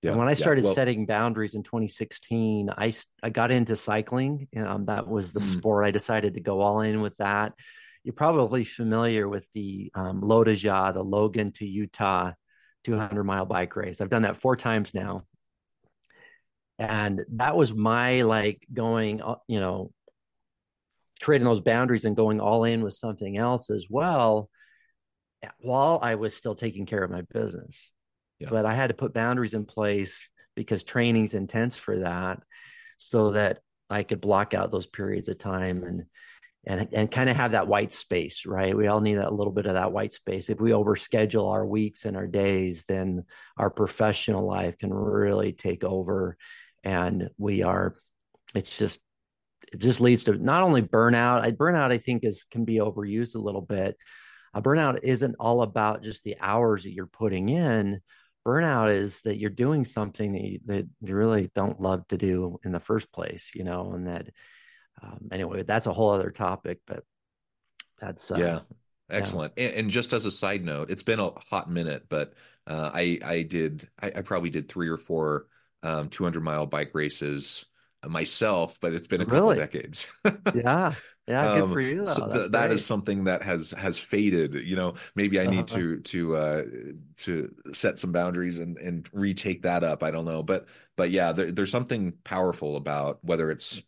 yeah, 0.03 0.11
and 0.11 0.19
when 0.19 0.27
I 0.27 0.33
started 0.33 0.65
yeah, 0.65 0.67
well, 0.67 0.75
setting 0.75 1.05
boundaries 1.05 1.55
in 1.55 1.63
2016, 1.63 2.69
I 2.77 2.93
I 3.23 3.29
got 3.29 3.51
into 3.51 3.77
cycling. 3.77 4.49
Um, 4.55 4.85
that 4.85 5.07
was 5.07 5.31
the 5.31 5.39
mm-hmm. 5.39 5.59
sport. 5.59 5.85
I 5.85 5.91
decided 5.91 6.33
to 6.33 6.41
go 6.41 6.59
all 6.59 6.81
in 6.81 6.99
with 6.99 7.15
that. 7.17 7.53
You're 8.03 8.13
probably 8.13 8.65
familiar 8.65 9.29
with 9.29 9.47
the 9.53 9.91
um, 9.95 10.21
LoToJa, 10.21 10.93
the 10.93 11.03
Logan 11.03 11.53
to 11.53 11.65
Utah 11.65 12.33
200 12.83 13.23
mile 13.23 13.45
bike 13.45 13.77
race. 13.77 14.01
I've 14.01 14.09
done 14.09 14.23
that 14.23 14.35
four 14.35 14.57
times 14.57 14.93
now, 14.93 15.23
and 16.77 17.21
that 17.35 17.55
was 17.55 17.73
my 17.73 18.23
like 18.23 18.67
going, 18.73 19.21
uh, 19.21 19.35
you 19.47 19.61
know, 19.61 19.93
creating 21.21 21.45
those 21.45 21.61
boundaries 21.61 22.03
and 22.03 22.17
going 22.17 22.41
all 22.41 22.65
in 22.65 22.83
with 22.83 22.93
something 22.93 23.37
else 23.37 23.69
as 23.69 23.87
well, 23.89 24.49
while 25.59 25.97
I 26.01 26.15
was 26.15 26.35
still 26.35 26.55
taking 26.55 26.85
care 26.85 27.05
of 27.05 27.09
my 27.09 27.21
business 27.21 27.93
but 28.49 28.65
I 28.65 28.73
had 28.73 28.87
to 28.87 28.93
put 28.93 29.13
boundaries 29.13 29.53
in 29.53 29.65
place 29.65 30.21
because 30.55 30.83
training's 30.83 31.33
intense 31.33 31.75
for 31.75 31.99
that 31.99 32.39
so 32.97 33.31
that 33.31 33.59
I 33.89 34.03
could 34.03 34.21
block 34.21 34.53
out 34.53 34.71
those 34.71 34.87
periods 34.87 35.29
of 35.29 35.37
time 35.37 35.83
and 35.83 36.05
and 36.65 36.87
and 36.93 37.11
kind 37.11 37.29
of 37.29 37.35
have 37.35 37.51
that 37.51 37.67
white 37.67 37.91
space, 37.91 38.45
right? 38.45 38.75
We 38.75 38.87
all 38.87 39.01
need 39.01 39.17
a 39.17 39.29
little 39.29 39.51
bit 39.51 39.65
of 39.65 39.73
that 39.73 39.91
white 39.91 40.13
space. 40.13 40.49
If 40.49 40.61
we 40.61 40.71
overschedule 40.71 41.51
our 41.51 41.65
weeks 41.65 42.05
and 42.05 42.15
our 42.15 42.27
days, 42.27 42.85
then 42.87 43.25
our 43.57 43.69
professional 43.69 44.45
life 44.47 44.77
can 44.77 44.93
really 44.93 45.51
take 45.51 45.83
over 45.83 46.37
and 46.83 47.29
we 47.37 47.63
are 47.63 47.95
it's 48.55 48.77
just 48.77 48.99
it 49.71 49.79
just 49.79 50.01
leads 50.01 50.25
to 50.25 50.37
not 50.37 50.63
only 50.63 50.81
burnout. 50.81 51.41
I 51.41 51.51
burnout 51.51 51.91
I 51.91 51.97
think 51.97 52.23
is 52.23 52.45
can 52.49 52.63
be 52.63 52.77
overused 52.77 53.35
a 53.35 53.39
little 53.39 53.61
bit. 53.61 53.97
A 54.53 54.61
burnout 54.61 54.99
isn't 55.03 55.35
all 55.39 55.63
about 55.63 56.03
just 56.03 56.23
the 56.23 56.37
hours 56.39 56.83
that 56.83 56.93
you're 56.93 57.07
putting 57.07 57.49
in, 57.49 58.01
burnout 58.45 58.91
is 58.91 59.21
that 59.21 59.37
you're 59.37 59.49
doing 59.49 59.85
something 59.85 60.33
that 60.33 60.41
you, 60.41 60.59
that 60.65 60.87
you 61.01 61.15
really 61.15 61.49
don't 61.55 61.79
love 61.79 62.07
to 62.07 62.17
do 62.17 62.59
in 62.63 62.71
the 62.71 62.79
first 62.79 63.11
place, 63.11 63.51
you 63.55 63.63
know, 63.63 63.93
and 63.93 64.07
that, 64.07 64.29
um, 65.01 65.29
anyway, 65.31 65.63
that's 65.63 65.87
a 65.87 65.93
whole 65.93 66.11
other 66.11 66.31
topic, 66.31 66.79
but 66.85 67.03
that's, 67.99 68.31
uh, 68.31 68.37
yeah, 68.37 68.59
excellent. 69.09 69.53
Yeah. 69.55 69.65
And, 69.65 69.75
and, 69.75 69.89
just 69.89 70.13
as 70.13 70.25
a 70.25 70.31
side 70.31 70.63
note, 70.63 70.91
it's 70.91 71.03
been 71.03 71.19
a 71.19 71.31
hot 71.49 71.69
minute, 71.69 72.05
but, 72.09 72.33
uh, 72.67 72.91
I, 72.93 73.19
I 73.23 73.41
did, 73.43 73.87
I, 74.01 74.07
I, 74.07 74.21
probably 74.21 74.49
did 74.49 74.69
three 74.69 74.89
or 74.89 74.97
four, 74.97 75.47
um, 75.81 76.09
200 76.09 76.41
mile 76.41 76.65
bike 76.65 76.91
races, 76.93 77.65
myself, 78.07 78.77
but 78.81 78.93
it's 78.93 79.07
been 79.07 79.21
a 79.21 79.25
couple 79.25 79.49
Really? 79.49 79.55
decades. 79.57 80.07
Yeah. 80.53 80.95
Yeah. 81.27 81.47
Good 81.47 81.65
Um, 81.65 81.71
for 81.71 81.81
you, 81.81 82.07
so. 82.09 82.27
Th 82.31 82.51
that 82.51 82.71
is 82.71 82.85
something 82.85 83.23
that 83.25 83.41
has 83.43 83.71
has 83.71 83.97
faded. 83.99 84.53
You 84.55 84.75
know, 84.75 84.95
maybe 85.15 85.39
I 85.39 85.47
need 85.47 85.67
Uh-huh. 85.67 85.69
to 85.69 85.99
to 86.01 86.35
uh 86.35 86.63
to 87.17 87.55
set 87.73 87.97
some 87.99 88.11
boundaries 88.11 88.57
and 88.59 88.77
and 88.77 89.09
retake 89.13 89.63
that 89.63 89.83
up. 89.83 90.03
I 90.03 90.11
don't 90.11 90.25
know, 90.25 90.43
but 90.43 90.67
but 90.95 91.09
yeah, 91.11 91.31
there, 91.33 91.51
there's 91.51 91.71
something 91.71 92.11
powerful 92.23 92.75
about 92.77 93.23
whether 93.23 93.49
it's 93.51 93.81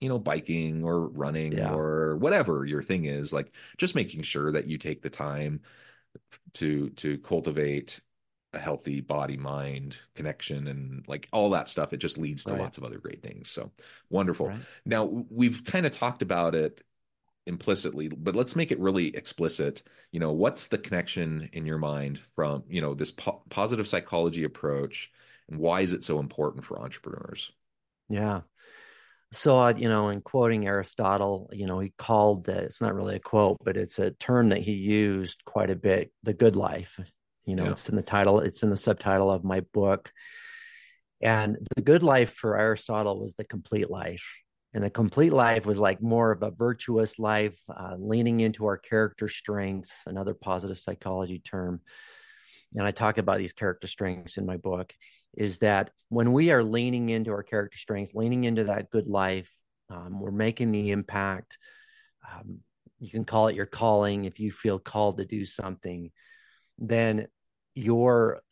you 0.00 0.08
know 0.08 0.18
biking 0.18 0.84
or 0.84 1.08
running 1.08 1.58
Yeah. 1.58 1.68
or 1.68 2.16
whatever 2.18 2.64
your 2.66 2.82
thing 2.82 3.06
is, 3.06 3.32
like 3.32 3.52
just 3.78 3.94
making 3.96 4.22
sure 4.22 4.52
that 4.52 4.66
you 4.68 4.78
take 4.78 5.02
the 5.02 5.10
time 5.10 5.60
to 6.54 6.90
to 6.90 7.18
cultivate 7.18 8.00
a 8.54 8.58
healthy 8.58 9.00
body 9.00 9.36
mind 9.36 9.96
connection 10.14 10.66
and 10.68 11.04
like 11.08 11.28
all 11.32 11.50
that 11.50 11.68
stuff 11.68 11.92
it 11.92 11.98
just 11.98 12.18
leads 12.18 12.44
to 12.44 12.54
Right. 12.54 12.60
lots 12.60 12.78
of 12.78 12.84
other 12.84 12.98
great 12.98 13.22
things 13.22 13.50
so 13.50 13.70
wonderful 14.10 14.48
Right. 14.48 14.60
now 14.84 15.04
we've 15.04 15.64
kind 15.64 15.86
of 15.86 15.92
talked 15.92 16.22
about 16.22 16.54
it 16.54 16.82
implicitly 17.46 18.08
but 18.08 18.36
let's 18.36 18.54
make 18.56 18.70
it 18.70 18.78
really 18.78 19.14
explicit 19.16 19.82
you 20.12 20.20
know 20.20 20.32
what's 20.32 20.68
the 20.68 20.78
connection 20.78 21.48
in 21.52 21.66
your 21.66 21.78
mind 21.78 22.20
from 22.36 22.62
you 22.68 22.80
know 22.80 22.94
this 22.94 23.10
po 23.12 23.42
positive 23.50 23.88
psychology 23.88 24.44
approach 24.44 25.10
and 25.48 25.58
why 25.58 25.80
is 25.80 25.92
it 25.92 26.04
so 26.04 26.20
important 26.20 26.64
for 26.64 26.78
entrepreneurs 26.80 27.52
Yeah. 28.08 28.42
So, 29.32 29.58
uh, 29.58 29.72
you 29.76 29.88
know, 29.88 30.10
in 30.10 30.20
quoting 30.20 30.66
Aristotle, 30.66 31.48
you 31.52 31.66
know, 31.66 31.78
he 31.80 31.90
called 31.96 32.48
uh, 32.48 32.52
it's 32.52 32.80
not 32.82 32.94
really 32.94 33.16
a 33.16 33.20
quote, 33.20 33.58
but 33.64 33.76
it's 33.78 33.98
a 33.98 34.10
term 34.12 34.50
that 34.50 34.60
he 34.60 34.72
used 34.72 35.42
quite 35.46 35.70
a 35.70 35.76
bit 35.76 36.12
the 36.22 36.34
good 36.34 36.54
life. 36.54 37.00
You 37.44 37.56
know, 37.56 37.64
yeah 37.64 37.70
it's 37.72 37.88
in 37.88 37.96
the 37.96 38.02
title, 38.02 38.40
it's 38.40 38.62
in 38.62 38.70
the 38.70 38.76
subtitle 38.76 39.30
of 39.30 39.44
my 39.44 39.60
book. 39.72 40.12
And 41.20 41.56
the 41.76 41.82
good 41.82 42.02
life 42.02 42.34
for 42.34 42.58
Aristotle 42.58 43.20
was 43.20 43.34
the 43.34 43.44
complete 43.44 43.90
life. 43.90 44.26
And 44.74 44.82
the 44.82 44.90
complete 44.90 45.32
life 45.32 45.66
was 45.66 45.78
like 45.78 46.02
more 46.02 46.32
of 46.32 46.42
a 46.42 46.50
virtuous 46.50 47.18
life, 47.18 47.58
uh, 47.68 47.94
leaning 47.98 48.40
into 48.40 48.64
our 48.66 48.78
character 48.78 49.28
strengths, 49.28 50.02
another 50.06 50.34
positive 50.34 50.78
psychology 50.78 51.38
term. 51.38 51.80
And 52.74 52.84
I 52.84 52.90
talk 52.90 53.18
about 53.18 53.38
these 53.38 53.52
character 53.52 53.86
strengths 53.86 54.38
in 54.38 54.46
my 54.46 54.56
book. 54.56 54.92
Is 55.36 55.58
that 55.58 55.90
when 56.08 56.32
we 56.32 56.50
are 56.50 56.62
leaning 56.62 57.08
into 57.08 57.30
our 57.30 57.42
character 57.42 57.78
strengths, 57.78 58.14
leaning 58.14 58.44
into 58.44 58.64
that 58.64 58.90
good 58.90 59.06
life, 59.06 59.50
um, 59.88 60.20
we're 60.20 60.30
making 60.30 60.72
the 60.72 60.90
impact. 60.90 61.58
Um, 62.30 62.58
you 62.98 63.10
can 63.10 63.24
call 63.24 63.48
it 63.48 63.56
your 63.56 63.66
calling 63.66 64.24
if 64.24 64.40
you 64.40 64.50
feel 64.50 64.78
called 64.78 65.18
to 65.18 65.24
do 65.24 65.44
something, 65.44 66.10
then 66.78 67.26
your 67.74 68.42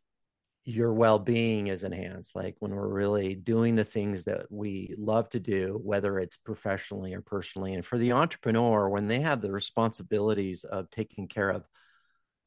your 0.65 0.93
well-being 0.93 1.69
is 1.69 1.85
enhanced. 1.85 2.37
Like 2.37 2.57
when 2.59 2.75
we're 2.75 2.87
really 2.87 3.35
doing 3.35 3.77
the 3.77 3.85
things 3.85 4.25
that 4.25 4.47
we 4.51 4.95
love 4.99 5.29
to 5.31 5.41
do 5.41 5.81
whether 5.83 6.19
it's 6.19 6.37
professionally 6.37 7.15
or 7.15 7.23
personally. 7.23 7.75
And 7.75 7.85
for 7.85 7.99
the 7.99 8.13
entrepreneur 8.13 8.89
when 8.89 9.09
they 9.09 9.21
have 9.21 9.41
the 9.41 9.51
responsibilities 9.51 10.65
of 10.65 10.91
taking 10.91 11.29
care 11.29 11.51
of 11.51 11.65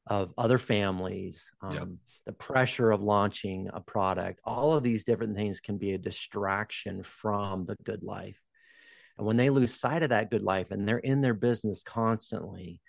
of 0.06 0.34
other 0.36 0.58
families 0.58 1.50
yeah. 1.62 1.80
um, 1.80 1.98
the 2.26 2.32
pressure 2.32 2.90
of 2.90 3.02
launching 3.02 3.70
a 3.72 3.80
product 3.80 4.38
all 4.44 4.74
of 4.74 4.82
these 4.82 5.02
different 5.02 5.34
things 5.34 5.60
can 5.60 5.78
be 5.78 5.92
a 5.92 5.98
distraction 5.98 7.02
from 7.02 7.64
the 7.64 7.76
good 7.84 8.02
life. 8.02 8.38
And 9.16 9.26
when 9.26 9.36
they 9.36 9.50
lose 9.50 9.74
sight 9.74 10.02
of 10.02 10.10
that 10.10 10.30
good 10.30 10.42
life 10.42 10.70
and 10.70 10.86
they're 10.86 10.98
in 10.98 11.20
their 11.20 11.34
business 11.34 11.82
constantly 11.82 12.80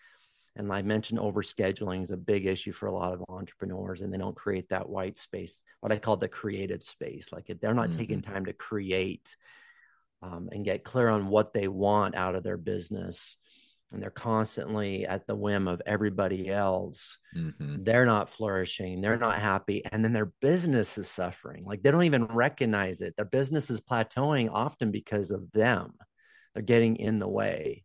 and 0.56 0.72
I 0.72 0.82
mentioned 0.82 1.20
overscheduling 1.20 2.04
is 2.04 2.12
a 2.12 2.18
big 2.18 2.46
issue 2.46 2.72
for 2.72 2.88
a 2.88 2.94
lot 2.94 3.14
of 3.14 3.24
entrepreneurs, 3.30 4.02
and 4.02 4.14
they 4.14 4.18
don't 4.18 4.36
create 4.36 4.70
that 4.70 4.90
white 4.90 5.18
space, 5.18 5.60
what 5.82 5.92
I 5.92 5.98
call 5.98 6.18
the 6.18 6.28
creative 6.28 6.84
space. 6.84 7.32
Like 7.34 7.50
if 7.50 7.60
they're 7.60 7.74
not 7.74 7.92
taking 7.92 8.22
hmm 8.22 8.30
time 8.32 8.46
to 8.46 8.54
create 8.54 9.36
um, 10.22 10.50
and 10.52 10.66
get 10.66 10.84
clear 10.84 11.10
on 11.10 11.28
what 11.28 11.54
they 11.54 11.68
want 11.68 12.16
out 12.16 12.36
of 12.36 12.44
their 12.44 12.58
business, 12.58 13.38
and 13.92 14.02
they're 14.02 14.10
constantly 14.10 15.06
at 15.06 15.28
the 15.28 15.36
whim 15.36 15.68
of 15.68 15.82
everybody 15.86 16.50
else, 16.50 17.18
hmm 17.34 17.76
they're 17.78 18.06
not 18.06 18.30
flourishing, 18.30 19.02
they're 19.02 19.18
not 19.18 19.40
happy, 19.40 19.84
and 19.86 20.04
then 20.04 20.14
their 20.14 20.32
business 20.42 20.98
is 20.98 21.10
suffering. 21.10 21.66
Like 21.66 21.84
they 21.84 21.92
don't 21.92 22.04
even 22.04 22.26
recognize 22.26 23.02
it. 23.02 23.16
Their 23.16 23.26
business 23.26 23.70
is 23.70 23.82
plateauing 23.82 24.50
often 24.52 24.92
because 24.92 25.32
of 25.32 25.52
them. 25.52 25.94
They're 26.54 26.64
getting 26.64 26.98
in 26.98 27.20
the 27.20 27.28
way 27.28 27.85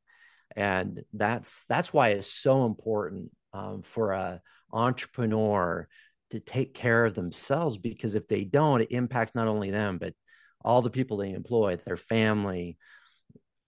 and 0.56 1.04
that's 1.12 1.64
that's 1.68 1.92
why 1.92 2.08
it's 2.08 2.32
so 2.32 2.66
important 2.66 3.30
um, 3.52 3.82
for 3.82 4.12
a 4.12 4.40
entrepreneur 4.72 5.88
to 6.30 6.40
take 6.40 6.74
care 6.74 7.04
of 7.04 7.14
themselves 7.14 7.76
because 7.76 8.14
if 8.14 8.26
they 8.28 8.44
don't 8.44 8.80
it 8.80 8.92
impacts 8.92 9.34
not 9.34 9.48
only 9.48 9.70
them 9.70 9.98
but 9.98 10.14
all 10.64 10.82
the 10.82 10.90
people 10.90 11.16
they 11.16 11.32
employ 11.32 11.76
their 11.76 11.96
family. 11.96 12.76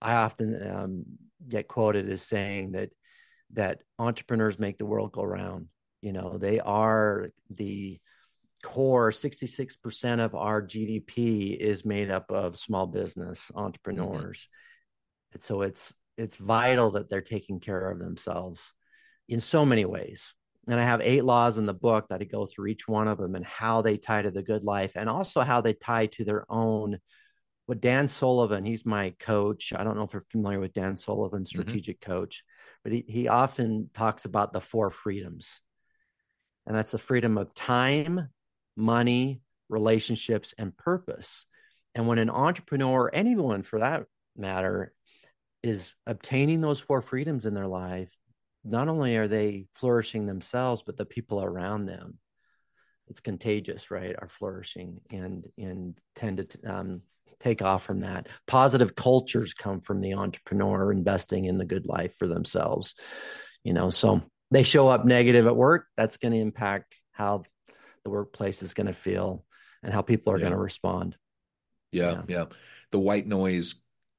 I 0.01 0.15
often 0.15 0.69
um, 0.69 1.03
get 1.47 1.67
quoted 1.67 2.09
as 2.09 2.21
saying 2.21 2.73
that 2.73 2.89
that 3.53 3.79
entrepreneurs 3.99 4.59
make 4.59 4.77
the 4.77 4.85
world 4.85 5.11
go 5.11 5.23
round. 5.23 5.67
You 6.01 6.11
know 6.11 6.37
they 6.37 6.59
are 6.59 7.29
the 7.49 7.99
core 8.63 9.11
66% 9.11 10.21
of 10.21 10.35
our 10.35 10.61
gdp 10.61 11.57
is 11.57 11.83
made 11.83 12.09
up 12.09 12.31
of 12.31 12.57
small 12.57 12.87
business 12.87 13.51
hmm 13.51 13.59
entrepreneurs. 13.59 14.47
And 15.33 15.41
so 15.41 15.61
it's 15.63 15.93
it's 16.17 16.35
vital 16.35 16.91
that 16.91 17.09
they're 17.09 17.21
taking 17.21 17.59
care 17.59 17.89
of 17.89 17.99
themselves 17.99 18.71
in 19.27 19.39
so 19.39 19.65
many 19.65 19.85
ways. 19.85 20.33
And 20.67 20.79
I 20.79 20.83
have 20.83 21.01
eight 21.01 21.25
laws 21.25 21.57
in 21.57 21.65
the 21.65 21.73
book 21.73 22.07
that 22.09 22.21
I 22.21 22.25
go 22.25 22.45
through 22.45 22.67
each 22.67 22.87
one 22.87 23.07
of 23.07 23.17
them 23.17 23.35
and 23.35 23.45
how 23.45 23.81
they 23.81 23.97
tie 23.97 24.21
to 24.21 24.31
the 24.31 24.43
good 24.43 24.63
life 24.63 24.93
and 24.95 25.09
also 25.09 25.41
how 25.41 25.61
they 25.61 25.73
tie 25.73 26.05
to 26.07 26.23
their 26.23 26.45
own. 26.49 26.99
What 27.65 27.81
Dan 27.81 28.07
Sullivan, 28.07 28.65
he's 28.65 28.85
my 28.85 29.13
coach. 29.19 29.73
I 29.75 29.83
don't 29.83 29.95
know 29.95 30.03
if 30.03 30.13
you're 30.13 30.25
familiar 30.29 30.59
with 30.59 30.73
Dan 30.73 30.95
Sullivan, 30.97 31.39
hmm 31.39 31.45
strategic 31.45 32.01
coach, 32.01 32.43
but 32.83 32.93
he, 32.93 33.05
he 33.07 33.27
often 33.27 33.89
talks 33.93 34.25
about 34.25 34.53
the 34.53 34.61
four 34.61 34.89
freedoms. 34.89 35.61
And 36.65 36.75
that's 36.75 36.91
the 36.91 36.97
freedom 36.97 37.37
of 37.37 37.53
time, 37.53 38.29
money, 38.75 39.41
relationships, 39.69 40.53
and 40.57 40.75
purpose. 40.75 41.45
And 41.95 42.07
when 42.07 42.19
an 42.19 42.29
entrepreneur, 42.29 43.09
anyone 43.13 43.63
for 43.63 43.79
that 43.79 44.05
matter, 44.35 44.93
is 45.63 45.95
obtaining 46.05 46.61
those 46.61 46.79
four 46.79 47.01
freedoms 47.01 47.45
in 47.45 47.53
their 47.53 47.67
life, 47.67 48.11
not 48.63 48.89
only 48.89 49.15
are 49.17 49.27
they 49.27 49.65
flourishing 49.75 50.25
themselves, 50.25 50.83
but 50.85 50.97
the 50.97 51.05
people 51.05 51.43
around 51.43 51.85
them, 51.85 52.19
it's 53.07 53.19
contagious, 53.19 53.89
right? 53.89 54.15
Are 54.17 54.29
flourishing 54.29 55.01
and 55.11 55.45
and 55.57 55.97
tend 56.15 56.37
to 56.49 56.73
um, 56.73 57.01
take 57.39 57.61
off 57.61 57.83
from 57.83 58.01
that. 58.01 58.27
Positive 58.47 58.95
cultures 58.95 59.53
come 59.53 59.81
from 59.81 60.01
the 60.01 60.13
entrepreneur 60.13 60.91
investing 60.91 61.45
in 61.45 61.57
the 61.57 61.65
good 61.65 61.87
life 61.87 62.15
for 62.17 62.27
themselves, 62.27 62.95
you 63.63 63.73
know. 63.73 63.89
So 63.89 64.21
they 64.51 64.63
show 64.63 64.87
up 64.87 65.05
negative 65.05 65.47
at 65.47 65.55
work, 65.55 65.87
that's 65.97 66.17
going 66.17 66.33
to 66.33 66.39
impact 66.39 66.95
how 67.11 67.43
the 68.03 68.09
workplace 68.09 68.61
is 68.61 68.73
going 68.73 68.87
to 68.87 68.93
feel 68.93 69.45
and 69.81 69.93
how 69.93 70.01
people 70.01 70.31
are 70.33 70.39
going 70.39 70.51
to 70.51 70.57
respond. 70.57 71.17
Yeah, 71.91 72.11
Yeah, 72.11 72.21
yeah. 72.27 72.45
The 72.91 72.99
white 72.99 73.27
noise 73.27 73.75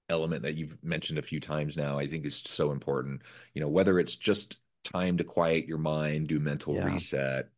element 0.08 0.42
that 0.42 0.56
you've 0.56 0.76
mentioned 0.82 1.18
a 1.18 1.23
few 1.23 1.40
times 1.40 1.76
now, 1.76 1.99
I 1.99 2.06
think 2.06 2.26
is 2.26 2.42
so 2.44 2.70
important. 2.70 3.23
You 3.54 3.61
know, 3.61 3.68
whether 3.68 3.99
it's 3.99 4.16
just 4.16 4.58
time 4.84 5.16
to 5.18 5.25
quiet 5.25 5.66
your 5.66 5.78
mind, 5.78 6.28
do 6.28 6.38
mental 6.38 6.75
yeah, 6.75 6.84
reset, 6.84 7.49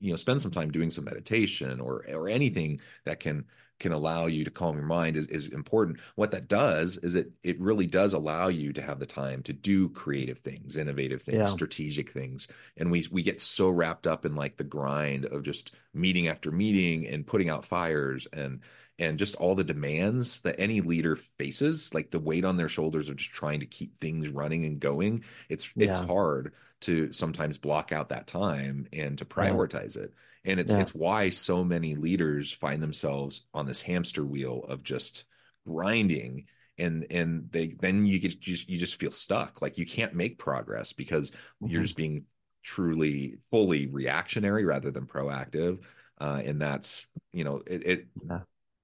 you 0.00 0.10
know, 0.10 0.16
spend 0.16 0.40
some 0.40 0.50
time 0.50 0.70
doing 0.70 0.90
some 0.90 1.04
meditation 1.04 1.80
or 1.80 2.04
or 2.08 2.28
anything 2.28 2.80
that 3.04 3.20
can 3.20 3.44
can 3.78 3.92
allow 3.92 4.26
you 4.26 4.44
to 4.44 4.50
calm 4.50 4.76
your 4.76 4.86
mind 4.86 5.16
is, 5.16 5.26
is 5.26 5.46
important. 5.48 6.00
What 6.16 6.30
that 6.32 6.48
does 6.48 6.96
is 6.98 7.14
it 7.14 7.30
it 7.42 7.60
really 7.60 7.86
does 7.86 8.12
allow 8.12 8.48
you 8.48 8.72
to 8.72 8.82
have 8.82 8.98
the 8.98 9.06
time 9.06 9.42
to 9.44 9.52
do 9.52 9.88
creative 9.90 10.38
things, 10.38 10.76
innovative 10.76 11.22
things, 11.22 11.38
yeah, 11.38 11.46
strategic 11.46 12.10
things. 12.10 12.48
And 12.76 12.90
we 12.90 13.06
we 13.10 13.22
get 13.22 13.40
so 13.40 13.68
wrapped 13.70 14.06
up 14.06 14.24
in 14.24 14.34
like 14.34 14.56
the 14.56 14.64
grind 14.64 15.26
of 15.26 15.42
just 15.42 15.72
meeting 15.94 16.28
after 16.28 16.50
meeting 16.50 17.06
and 17.06 17.26
putting 17.26 17.48
out 17.48 17.64
fires 17.64 18.26
and 18.32 18.60
and 18.98 19.18
just 19.18 19.36
all 19.36 19.54
the 19.54 19.64
demands 19.64 20.40
that 20.40 20.56
any 20.58 20.80
leader 20.80 21.14
faces, 21.14 21.94
like 21.94 22.10
the 22.10 22.18
weight 22.18 22.44
on 22.44 22.56
their 22.56 22.68
shoulders 22.68 23.08
of 23.08 23.16
just 23.16 23.30
trying 23.30 23.60
to 23.60 23.66
keep 23.66 23.98
things 24.00 24.28
running 24.28 24.64
and 24.64 24.80
going. 24.80 25.24
It's 25.48 25.72
it's 25.78 26.00
yeah, 26.00 26.06
hard 26.06 26.52
to 26.80 27.12
sometimes 27.12 27.58
block 27.58 27.92
out 27.92 28.08
that 28.08 28.26
time 28.26 28.88
and 28.92 29.16
to 29.18 29.26
yeah, 29.40 29.50
prioritize 29.50 29.96
it. 29.96 30.14
And 30.48 30.60
it's 30.60 30.72
yeah. 30.72 30.80
it's 30.80 30.94
why 30.94 31.30
so 31.30 31.64
many 31.64 31.94
leaders 31.94 32.52
find 32.52 32.82
themselves 32.82 33.46
on 33.54 33.66
this 33.66 33.80
hamster 33.80 34.24
wheel 34.24 34.64
of 34.68 34.82
just 34.82 35.24
grinding 35.66 36.46
and 36.78 37.06
and 37.10 37.48
they 37.52 37.68
then 37.80 38.06
you 38.06 38.18
get 38.18 38.40
just 38.40 38.68
you 38.68 38.78
just 38.78 39.00
feel 39.00 39.10
stuck. 39.10 39.62
Like 39.62 39.78
you 39.78 39.86
can't 39.86 40.14
make 40.14 40.38
progress 40.38 40.92
because 40.92 41.32
you're 41.64 41.80
Mm-hmm. 41.80 41.82
just 41.82 41.96
being 41.96 42.24
truly 42.64 43.36
fully 43.50 43.86
reactionary 43.86 44.64
rather 44.64 44.90
than 44.90 45.06
proactive. 45.06 45.84
Uh, 46.20 46.42
and 46.44 46.60
that's 46.60 47.08
you 47.32 47.44
know 47.44 47.62
it, 47.66 47.86
it 47.86 48.08
Yeah. 48.28 48.40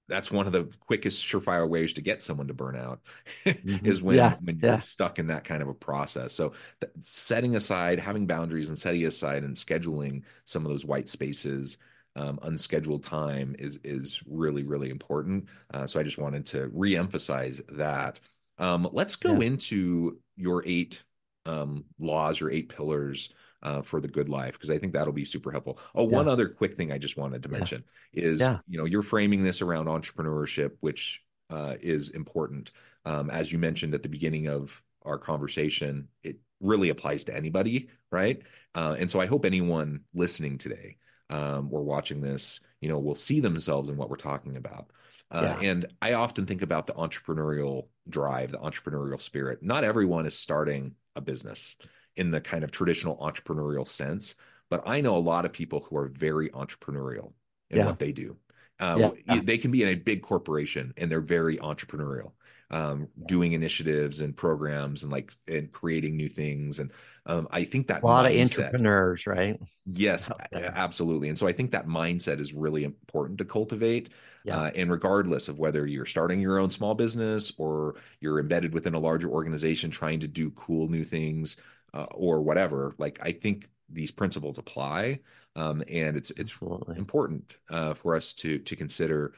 That's 0.08 0.30
one 0.30 0.46
of 0.46 0.52
the 0.52 0.64
quickest 0.80 1.24
surefire 1.24 1.68
ways 1.68 1.92
to 1.94 2.02
get 2.02 2.22
someone 2.22 2.48
to 2.48 2.54
burn 2.54 2.76
out 2.76 3.00
hmm 3.64 3.76
is 3.84 4.02
when 4.02 4.30
Yeah. 4.30 4.38
when 4.44 4.58
you're 4.60 4.78
Yeah. 4.78 4.80
stuck 4.80 5.18
in 5.18 5.26
that 5.28 5.44
kind 5.44 5.62
of 5.62 5.68
a 5.68 5.74
process 5.74 6.32
so 6.32 6.52
setting 7.00 7.56
aside 7.56 7.98
having 7.98 8.26
boundaries 8.26 8.68
and 8.68 8.78
setting 8.78 9.04
aside 9.06 9.44
and 9.44 9.56
scheduling 9.56 10.22
some 10.44 10.64
of 10.64 10.70
those 10.70 10.84
white 10.84 11.08
spaces 11.08 11.78
um, 12.16 12.38
unscheduled 12.42 13.02
time 13.02 13.56
is 13.58 13.78
is 13.82 14.22
really 14.26 14.62
really 14.62 14.88
important. 14.90 15.48
Uh, 15.72 15.84
so 15.86 15.98
I 15.98 16.04
just 16.04 16.16
wanted 16.18 16.46
to 16.46 16.68
reemphasize 16.70 17.60
that. 17.76 18.20
Um, 18.58 18.88
let's 18.92 19.16
go 19.16 19.40
yeah. 19.40 19.40
into 19.40 20.18
your 20.36 20.62
eight 20.64 21.02
um, 21.46 21.84
laws 21.98 22.40
or 22.40 22.50
eight 22.50 22.68
pillars 22.68 23.30
uh, 23.64 23.82
for 23.82 24.00
the 24.00 24.08
good 24.08 24.28
life 24.28 24.52
because 24.52 24.70
I 24.70 24.78
think 24.78 24.92
that'll 24.92 25.12
be 25.12 25.24
super 25.24 25.50
helpful. 25.50 25.78
Oh, 25.94 26.04
yeah. 26.04 26.16
one 26.16 26.28
other 26.28 26.48
quick 26.48 26.74
thing 26.74 26.92
I 26.92 26.98
just 26.98 27.16
wanted 27.16 27.42
to 27.42 27.48
mention 27.48 27.84
yeah. 28.12 28.24
is 28.24 28.40
yeah. 28.40 28.58
you 28.68 28.78
know 28.78 28.84
you're 28.84 29.02
framing 29.02 29.42
this 29.42 29.62
around 29.62 29.86
entrepreneurship, 29.86 30.72
which 30.80 31.22
uh, 31.50 31.74
is 31.80 32.10
important. 32.10 32.72
Um, 33.04 33.30
as 33.30 33.52
you 33.52 33.58
mentioned 33.58 33.94
at 33.94 34.02
the 34.02 34.08
beginning 34.08 34.48
of 34.48 34.80
our 35.02 35.18
conversation, 35.18 36.08
it 36.22 36.38
really 36.60 36.88
applies 36.88 37.24
to 37.24 37.36
anybody, 37.36 37.88
right? 38.10 38.42
Uh, 38.74 38.96
and 38.98 39.10
so 39.10 39.20
I 39.20 39.26
hope 39.26 39.44
anyone 39.44 40.00
listening 40.14 40.56
today 40.56 40.96
um, 41.30 41.68
or 41.70 41.82
watching 41.82 42.20
this, 42.20 42.60
you 42.80 42.88
know, 42.88 42.98
will 42.98 43.14
see 43.14 43.40
themselves 43.40 43.88
in 43.88 43.96
what 43.96 44.08
we're 44.08 44.16
talking 44.16 44.56
about. 44.56 44.90
Uh, 45.30 45.56
yeah. 45.60 45.70
And 45.70 45.86
I 46.00 46.14
often 46.14 46.46
think 46.46 46.62
about 46.62 46.86
the 46.86 46.94
entrepreneurial 46.94 47.88
drive, 48.08 48.52
the 48.52 48.58
entrepreneurial 48.58 49.20
spirit. 49.20 49.62
Not 49.62 49.84
everyone 49.84 50.26
is 50.26 50.38
starting 50.38 50.94
a 51.16 51.20
business 51.20 51.76
in 52.16 52.30
the 52.30 52.40
kind 52.40 52.64
of 52.64 52.70
traditional 52.70 53.16
entrepreneurial 53.18 53.86
sense, 53.86 54.34
but 54.70 54.82
I 54.86 55.00
know 55.00 55.16
a 55.16 55.18
lot 55.18 55.44
of 55.44 55.52
people 55.52 55.80
who 55.80 55.96
are 55.96 56.08
very 56.08 56.48
entrepreneurial 56.50 57.32
in 57.70 57.78
yeah. 57.78 57.86
what 57.86 57.98
they 57.98 58.12
do. 58.12 58.36
Uh, 58.80 59.10
yeah. 59.26 59.40
They 59.42 59.58
can 59.58 59.70
be 59.70 59.82
in 59.82 59.88
a 59.88 59.94
big 59.94 60.22
corporation 60.22 60.92
and 60.96 61.10
they're 61.10 61.20
very 61.20 61.58
entrepreneurial 61.58 62.32
um, 62.70 63.08
doing 63.26 63.52
initiatives 63.52 64.20
and 64.20 64.36
programs 64.36 65.02
and 65.02 65.12
like 65.12 65.32
and 65.46 65.70
creating 65.70 66.16
new 66.16 66.28
things. 66.28 66.80
And 66.80 66.90
um, 67.26 67.46
I 67.50 67.64
think 67.64 67.86
that 67.88 68.02
a 68.02 68.06
lot 68.06 68.24
mindset, 68.24 68.58
of 68.58 68.64
entrepreneurs, 68.64 69.26
right? 69.26 69.60
Yes, 69.86 70.30
absolutely. 70.52 71.28
And 71.28 71.38
so 71.38 71.46
I 71.46 71.52
think 71.52 71.70
that 71.70 71.86
mindset 71.86 72.40
is 72.40 72.52
really 72.52 72.84
important 72.84 73.38
to 73.38 73.44
cultivate. 73.44 74.10
Yeah. 74.44 74.58
Uh, 74.58 74.70
and 74.74 74.90
regardless 74.90 75.48
of 75.48 75.58
whether 75.58 75.86
you're 75.86 76.04
starting 76.04 76.40
your 76.40 76.58
own 76.58 76.68
small 76.68 76.94
business 76.94 77.52
or 77.58 77.94
you're 78.20 78.40
embedded 78.40 78.74
within 78.74 78.94
a 78.94 78.98
larger 78.98 79.28
organization 79.28 79.90
trying 79.90 80.20
to 80.20 80.28
do 80.28 80.50
cool 80.50 80.88
new 80.88 81.04
things 81.04 81.56
uh, 81.94 82.06
or 82.10 82.42
whatever, 82.42 82.94
like 82.98 83.18
I 83.22 83.32
think 83.32 83.68
these 83.88 84.10
principles 84.10 84.58
apply. 84.58 85.20
Um, 85.56 85.82
and 85.88 86.16
it's 86.16 86.30
it's 86.30 86.52
Absolutely. 86.52 86.98
important 86.98 87.56
uh, 87.70 87.94
for 87.94 88.16
us 88.16 88.32
to 88.34 88.58
to 88.58 88.76
consider 88.76 89.34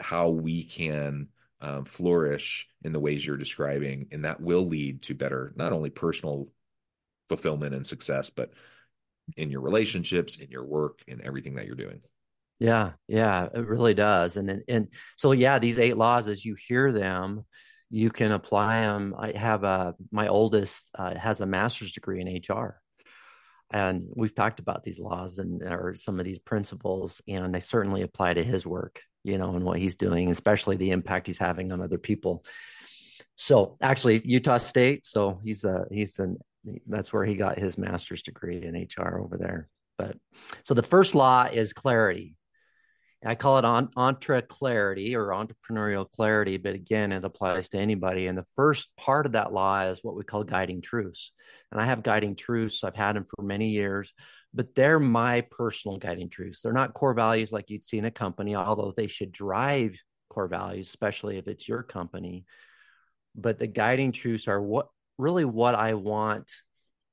how 0.00 0.30
we 0.30 0.64
can 0.64 1.28
um, 1.60 1.84
flourish 1.84 2.66
in 2.82 2.92
the 2.92 3.00
ways 3.00 3.24
you're 3.24 3.36
describing, 3.36 4.08
and 4.10 4.24
that 4.24 4.40
will 4.40 4.66
lead 4.66 5.02
to 5.02 5.14
better 5.14 5.52
not 5.54 5.72
only 5.72 5.90
personal 5.90 6.48
fulfillment 7.28 7.74
and 7.74 7.86
success, 7.86 8.30
but 8.30 8.52
in 9.36 9.50
your 9.50 9.60
relationships, 9.60 10.36
in 10.36 10.50
your 10.50 10.64
work, 10.64 11.02
in 11.06 11.24
everything 11.24 11.54
that 11.54 11.66
you're 11.66 11.76
doing. 11.76 12.00
Yeah, 12.58 12.92
yeah, 13.08 13.48
it 13.54 13.66
really 13.66 13.94
does. 13.94 14.36
And 14.36 14.62
and 14.68 14.88
so 15.16 15.32
yeah, 15.32 15.58
these 15.58 15.78
eight 15.78 15.96
laws 15.96 16.28
as 16.28 16.44
you 16.44 16.54
hear 16.54 16.92
them, 16.92 17.44
you 17.92 18.10
can 18.10 18.32
apply 18.32 18.80
them. 18.80 19.14
I 19.16 19.36
have 19.36 19.62
a 19.62 19.94
my 20.10 20.26
oldest 20.26 20.90
uh, 20.98 21.16
has 21.16 21.40
a 21.40 21.46
master's 21.46 21.92
degree 21.92 22.20
in 22.20 22.40
HR, 22.40 22.80
and 23.70 24.02
we've 24.16 24.34
talked 24.34 24.58
about 24.58 24.82
these 24.82 24.98
laws 24.98 25.38
and 25.38 25.62
or 25.62 25.94
some 25.94 26.18
of 26.18 26.24
these 26.24 26.40
principles, 26.40 27.20
and 27.28 27.54
they 27.54 27.60
certainly 27.60 28.02
apply 28.02 28.34
to 28.34 28.42
his 28.42 28.66
work 28.66 29.00
you 29.24 29.38
know, 29.38 29.54
and 29.54 29.64
what 29.64 29.78
he's 29.78 29.96
doing, 29.96 30.30
especially 30.30 30.76
the 30.76 30.90
impact 30.90 31.26
he's 31.26 31.38
having 31.38 31.72
on 31.72 31.80
other 31.80 31.98
people. 31.98 32.44
So 33.36 33.76
actually 33.80 34.22
Utah 34.24 34.58
State. 34.58 35.06
So 35.06 35.40
he's 35.42 35.64
a, 35.64 35.86
he's 35.90 36.18
an, 36.18 36.38
that's 36.86 37.12
where 37.12 37.24
he 37.24 37.34
got 37.34 37.58
his 37.58 37.78
master's 37.78 38.22
degree 38.22 38.62
in 38.62 38.74
HR 38.74 39.18
over 39.18 39.36
there. 39.36 39.68
But 39.98 40.16
so 40.64 40.74
the 40.74 40.82
first 40.82 41.14
law 41.14 41.48
is 41.50 41.72
clarity. 41.72 42.36
I 43.24 43.34
call 43.36 43.58
it 43.58 43.64
on 43.64 43.90
entre 43.96 44.42
clarity 44.42 45.14
or 45.14 45.28
entrepreneurial 45.28 46.10
clarity, 46.10 46.56
but 46.56 46.74
again, 46.74 47.12
it 47.12 47.24
applies 47.24 47.68
to 47.70 47.78
anybody. 47.78 48.26
And 48.26 48.36
the 48.36 48.46
first 48.56 48.90
part 48.96 49.26
of 49.26 49.32
that 49.32 49.52
law 49.52 49.82
is 49.82 50.00
what 50.02 50.16
we 50.16 50.24
call 50.24 50.42
guiding 50.42 50.82
truths. 50.82 51.32
And 51.70 51.80
I 51.80 51.84
have 51.84 52.02
guiding 52.02 52.34
truths. 52.34 52.82
I've 52.82 52.96
had 52.96 53.14
them 53.14 53.24
for 53.24 53.42
many 53.42 53.68
years 53.68 54.12
but 54.54 54.74
they're 54.74 55.00
my 55.00 55.42
personal 55.42 55.98
guiding 55.98 56.28
truths. 56.28 56.60
They're 56.60 56.72
not 56.72 56.94
core 56.94 57.14
values 57.14 57.52
like 57.52 57.70
you'd 57.70 57.84
see 57.84 57.98
in 57.98 58.04
a 58.04 58.10
company, 58.10 58.54
although 58.54 58.92
they 58.94 59.06
should 59.06 59.32
drive 59.32 59.98
core 60.28 60.48
values, 60.48 60.88
especially 60.88 61.38
if 61.38 61.48
it's 61.48 61.68
your 61.68 61.82
company. 61.82 62.44
But 63.34 63.58
the 63.58 63.66
guiding 63.66 64.12
truths 64.12 64.48
are 64.48 64.60
what 64.60 64.88
really 65.16 65.44
what 65.44 65.74
I 65.74 65.94
want 65.94 66.50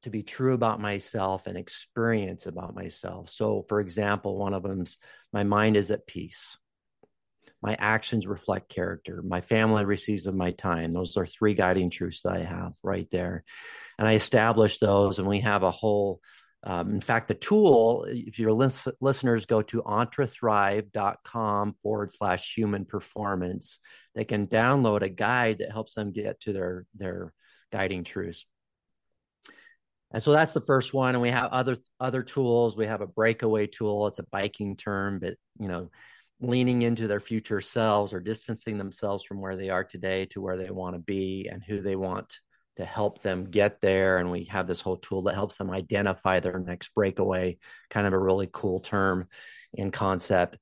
to 0.03 0.09
be 0.09 0.23
true 0.23 0.53
about 0.53 0.79
myself 0.79 1.47
and 1.47 1.57
experience 1.57 2.45
about 2.45 2.75
myself. 2.75 3.29
So, 3.29 3.63
for 3.67 3.79
example, 3.79 4.37
one 4.37 4.53
of 4.53 4.63
them's 4.63 4.97
my 5.33 5.43
mind 5.43 5.77
is 5.77 5.91
at 5.91 6.07
peace. 6.07 6.57
My 7.61 7.75
actions 7.77 8.25
reflect 8.25 8.69
character. 8.69 9.21
My 9.21 9.41
family 9.41 9.83
receives 9.83 10.25
of 10.25 10.35
my 10.35 10.51
time. 10.51 10.93
Those 10.93 11.17
are 11.17 11.25
three 11.25 11.53
guiding 11.53 11.89
truths 11.89 12.21
that 12.21 12.33
I 12.33 12.43
have 12.43 12.73
right 12.81 13.07
there. 13.11 13.43
And 13.97 14.07
I 14.07 14.13
establish 14.13 14.79
those, 14.79 15.19
and 15.19 15.27
we 15.27 15.41
have 15.41 15.63
a 15.63 15.71
whole 15.71 16.21
um, 16.63 16.93
in 16.93 17.01
fact, 17.01 17.29
the 17.29 17.35
tool, 17.35 18.05
if 18.09 18.37
your 18.37 18.51
lis- 18.51 18.87
listeners 18.99 19.45
go 19.45 19.61
to 19.63 19.81
entrethrive.com 19.81 21.75
forward 21.81 22.11
slash 22.11 22.53
human 22.53 22.85
performance, 22.85 23.79
they 24.13 24.25
can 24.25 24.47
download 24.47 25.01
a 25.01 25.09
guide 25.09 25.59
that 25.59 25.71
helps 25.71 25.93
them 25.93 26.11
get 26.11 26.41
to 26.41 26.53
their, 26.53 26.85
their 26.95 27.33
guiding 27.71 28.03
truths. 28.03 28.45
And 30.11 30.23
so 30.23 30.31
that's 30.31 30.53
the 30.53 30.61
first 30.61 30.93
one. 30.93 31.15
And 31.15 31.21
we 31.21 31.29
have 31.29 31.51
other 31.51 31.77
other 31.99 32.23
tools. 32.23 32.75
We 32.75 32.87
have 32.87 33.01
a 33.01 33.07
breakaway 33.07 33.67
tool. 33.67 34.07
It's 34.07 34.19
a 34.19 34.25
biking 34.31 34.75
term, 34.75 35.19
but 35.19 35.35
you 35.59 35.67
know, 35.67 35.89
leaning 36.41 36.81
into 36.81 37.07
their 37.07 37.19
future 37.19 37.61
selves 37.61 38.13
or 38.13 38.19
distancing 38.19 38.77
themselves 38.77 39.23
from 39.23 39.41
where 39.41 39.55
they 39.55 39.69
are 39.69 39.83
today 39.83 40.25
to 40.27 40.41
where 40.41 40.57
they 40.57 40.71
want 40.71 40.95
to 40.95 40.99
be 40.99 41.49
and 41.51 41.63
who 41.63 41.81
they 41.81 41.95
want 41.95 42.39
to 42.77 42.85
help 42.85 43.21
them 43.21 43.45
get 43.45 43.81
there. 43.81 44.17
And 44.19 44.31
we 44.31 44.45
have 44.45 44.65
this 44.65 44.81
whole 44.81 44.97
tool 44.97 45.23
that 45.23 45.35
helps 45.35 45.57
them 45.57 45.69
identify 45.69 46.39
their 46.39 46.57
next 46.59 46.93
breakaway, 46.95 47.57
kind 47.89 48.07
of 48.07 48.13
a 48.13 48.19
really 48.19 48.49
cool 48.51 48.79
term 48.79 49.27
and 49.77 49.91
concept. 49.91 50.57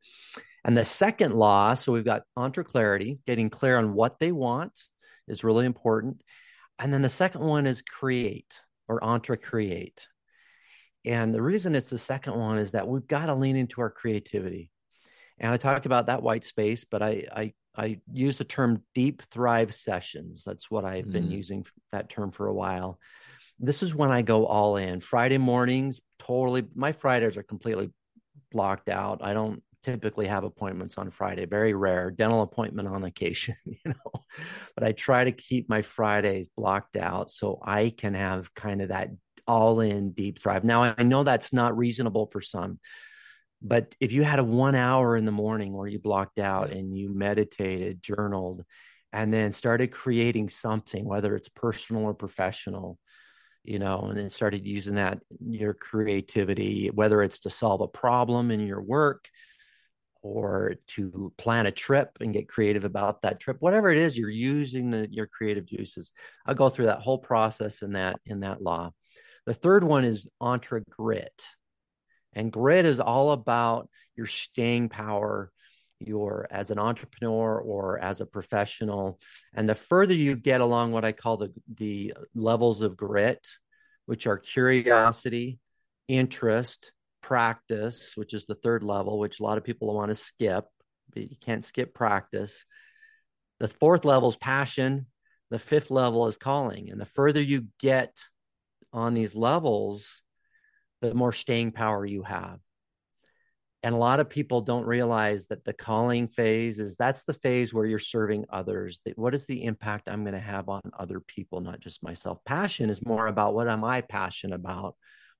And 0.65 0.75
the 0.75 0.83
second 0.83 1.35
law, 1.35 1.75
so 1.75 1.91
we've 1.91 2.03
got 2.03 2.23
entre 2.35 2.63
clarity, 2.63 3.19
getting 3.27 3.49
clear 3.49 3.77
on 3.77 3.93
what 3.93 4.19
they 4.19 4.31
want 4.31 4.73
is 5.27 5.43
really 5.43 5.65
important. 5.65 6.21
And 6.79 6.91
then 6.91 7.03
the 7.03 7.09
second 7.09 7.41
one 7.41 7.67
is 7.67 7.81
create 7.83 8.61
or 8.87 9.03
entre 9.03 9.37
create. 9.37 10.07
And 11.05 11.33
the 11.33 11.41
reason 11.41 11.75
it's 11.75 11.89
the 11.89 11.97
second 11.97 12.35
one 12.35 12.57
is 12.57 12.71
that 12.71 12.87
we've 12.87 13.07
got 13.07 13.27
to 13.27 13.35
lean 13.35 13.55
into 13.55 13.81
our 13.81 13.89
creativity. 13.89 14.69
And 15.39 15.53
I 15.53 15.57
talk 15.57 15.85
about 15.85 16.07
that 16.07 16.23
white 16.23 16.45
space, 16.45 16.83
but 16.83 17.01
I, 17.01 17.25
I 17.33 17.53
I 17.77 17.99
use 18.11 18.37
the 18.37 18.43
term 18.43 18.81
deep 18.95 19.21
thrive 19.21 19.73
sessions. 19.73 20.43
That's 20.43 20.71
what 20.71 20.83
I've 20.83 21.05
mm. 21.05 21.11
been 21.11 21.31
using 21.31 21.65
that 21.91 22.09
term 22.09 22.31
for 22.31 22.47
a 22.47 22.53
while. 22.53 22.99
This 23.59 23.83
is 23.83 23.93
when 23.93 24.11
I 24.11 24.23
go 24.23 24.47
all 24.47 24.77
in. 24.77 24.99
Friday 24.99 25.37
mornings, 25.37 26.01
totally, 26.19 26.65
my 26.73 26.91
Fridays 26.91 27.37
are 27.37 27.43
completely 27.43 27.91
blocked 28.51 28.89
out. 28.89 29.19
I 29.21 29.33
don't 29.33 29.61
typically 29.87 30.27
have 30.27 30.43
appointments 30.43 30.97
on 30.97 31.09
Friday, 31.09 31.45
very 31.45 31.73
rare, 31.73 32.11
dental 32.11 32.41
appointment 32.41 32.89
on 32.89 33.05
occasion, 33.05 33.55
you 33.65 33.77
know. 33.85 34.23
But 34.75 34.83
I 34.83 34.91
try 34.91 35.23
to 35.23 35.31
keep 35.31 35.69
my 35.69 35.81
Fridays 35.81 36.49
blocked 36.55 36.97
out 36.97 37.31
so 37.31 37.59
I 37.63 37.93
can 37.95 38.13
have 38.13 38.53
kind 38.53 38.81
of 38.81 38.89
that 38.89 39.11
all 39.47 39.79
in 39.79 40.11
deep 40.11 40.41
thrive. 40.41 40.65
Now, 40.65 40.93
I 40.97 41.03
know 41.03 41.23
that's 41.23 41.53
not 41.53 41.77
reasonable 41.77 42.27
for 42.27 42.41
some. 42.41 42.79
But 43.61 43.95
if 44.01 44.11
you 44.11 44.23
had 44.23 44.39
a 44.39 44.43
one 44.43 44.75
hour 44.75 45.15
in 45.15 45.25
the 45.25 45.31
morning 45.31 45.73
where 45.73 45.87
you 45.87 45.99
blocked 45.99 46.37
out 46.37 46.71
and 46.71 46.95
you 46.95 47.09
meditated, 47.09 48.03
journaled, 48.03 48.65
and 49.13 49.33
then 49.33 49.53
started 49.53 49.87
creating 49.87 50.49
something, 50.49 51.05
whether 51.05 51.33
it's 51.35 51.49
personal 51.49 52.03
or 52.03 52.13
professional, 52.13 52.99
you 53.63 53.79
know, 53.79 54.01
and 54.09 54.17
then 54.17 54.29
started 54.29 54.67
using 54.67 54.95
that, 54.95 55.19
your 55.39 55.73
creativity, 55.73 56.89
whether 56.93 57.23
it's 57.23 57.39
to 57.39 57.49
solve 57.49 57.79
a 57.79 57.87
problem 57.87 58.51
in 58.51 58.59
your 58.59 58.81
work 58.81 59.29
or 60.27 60.75
to 60.87 61.31
plan 61.37 61.65
a 61.65 61.71
trip 61.71 62.17
and 62.19 62.33
get 62.33 62.49
creative 62.49 62.83
about 62.83 63.21
that 63.21 63.39
trip, 63.39 63.57
whatever 63.59 63.89
it 63.89 63.97
is, 63.97 64.17
you're 64.17 64.29
using 64.29 64.91
the, 64.91 65.07
your 65.11 65.27
creative 65.27 65.65
juices. 65.65 66.11
I'll 66.45 66.55
go 66.55 66.69
through 66.69 66.87
that 66.87 67.01
whole 67.01 67.17
process 67.17 67.81
in 67.81 67.93
that, 67.93 68.19
in 68.25 68.41
that 68.41 68.61
law. 68.61 68.91
The 69.45 69.53
third 69.53 69.83
one 69.83 70.03
is 70.03 70.27
entre 70.41 70.83
grit 70.89 71.41
and 72.33 72.51
grit 72.51 72.85
is 72.85 72.99
all 72.99 73.31
about 73.31 73.89
your 74.15 74.27
staying 74.27 74.89
power, 74.89 75.51
your 75.99 76.47
as 76.51 76.69
an 76.69 76.77
entrepreneur 76.77 77.59
or 77.59 77.97
as 77.99 78.21
a 78.21 78.25
professional. 78.27 79.19
And 79.55 79.67
the 79.67 79.73
further 79.73 80.13
you 80.13 80.35
get 80.35 80.61
along 80.61 80.91
what 80.91 81.03
I 81.03 81.13
call 81.13 81.37
the, 81.37 81.51
the 81.73 82.13
levels 82.35 82.81
of 82.81 82.95
grit, 82.95 83.47
which 84.05 84.27
are 84.27 84.37
curiosity, 84.37 85.59
interest, 86.07 86.91
practice, 87.21 88.13
which 88.15 88.33
is 88.33 88.45
the 88.45 88.55
third 88.55 88.83
level, 88.83 89.19
which 89.19 89.39
a 89.39 89.43
lot 89.43 89.57
of 89.57 89.63
people 89.63 89.93
want 89.93 90.09
to 90.09 90.15
skip, 90.15 90.65
but 91.13 91.23
you 91.23 91.37
can't 91.41 91.65
skip 91.65 91.93
practice. 91.93 92.65
The 93.59 93.67
fourth 93.67 94.05
level 94.05 94.29
is 94.29 94.37
passion. 94.37 95.07
The 95.49 95.59
fifth 95.59 95.91
level 95.91 96.27
is 96.27 96.37
calling. 96.37 96.89
And 96.91 96.99
the 96.99 97.05
further 97.05 97.41
you 97.41 97.67
get 97.79 98.17
on 98.93 99.13
these 99.13 99.35
levels, 99.35 100.21
the 101.01 101.13
more 101.13 101.33
staying 101.33 101.71
power 101.71 102.05
you 102.05 102.23
have. 102.23 102.59
and 103.83 103.93
a 103.93 103.97
lot 103.97 104.19
of 104.19 104.29
people 104.29 104.61
don't 104.61 104.85
realize 104.85 105.47
that 105.47 105.63
the 105.63 105.73
calling 105.73 106.27
phase 106.27 106.79
is 106.79 106.97
that's 106.97 107.23
the 107.23 107.33
phase 107.33 107.73
where 107.73 107.85
you're 107.85 107.99
serving 107.99 108.45
others 108.49 108.99
what 109.15 109.35
is 109.35 109.45
the 109.45 109.63
impact 109.63 110.09
i'm 110.09 110.23
going 110.23 110.33
to 110.33 110.39
have 110.39 110.67
on 110.69 110.81
other 110.97 111.19
people 111.19 111.61
not 111.61 111.79
just 111.79 112.03
myself 112.03 112.43
passion 112.45 112.89
is 112.89 113.05
more 113.05 113.27
about 113.27 113.53
what 113.53 113.69
am 113.69 113.83
i 113.83 114.01
passionate 114.01 114.55
about 114.55 114.95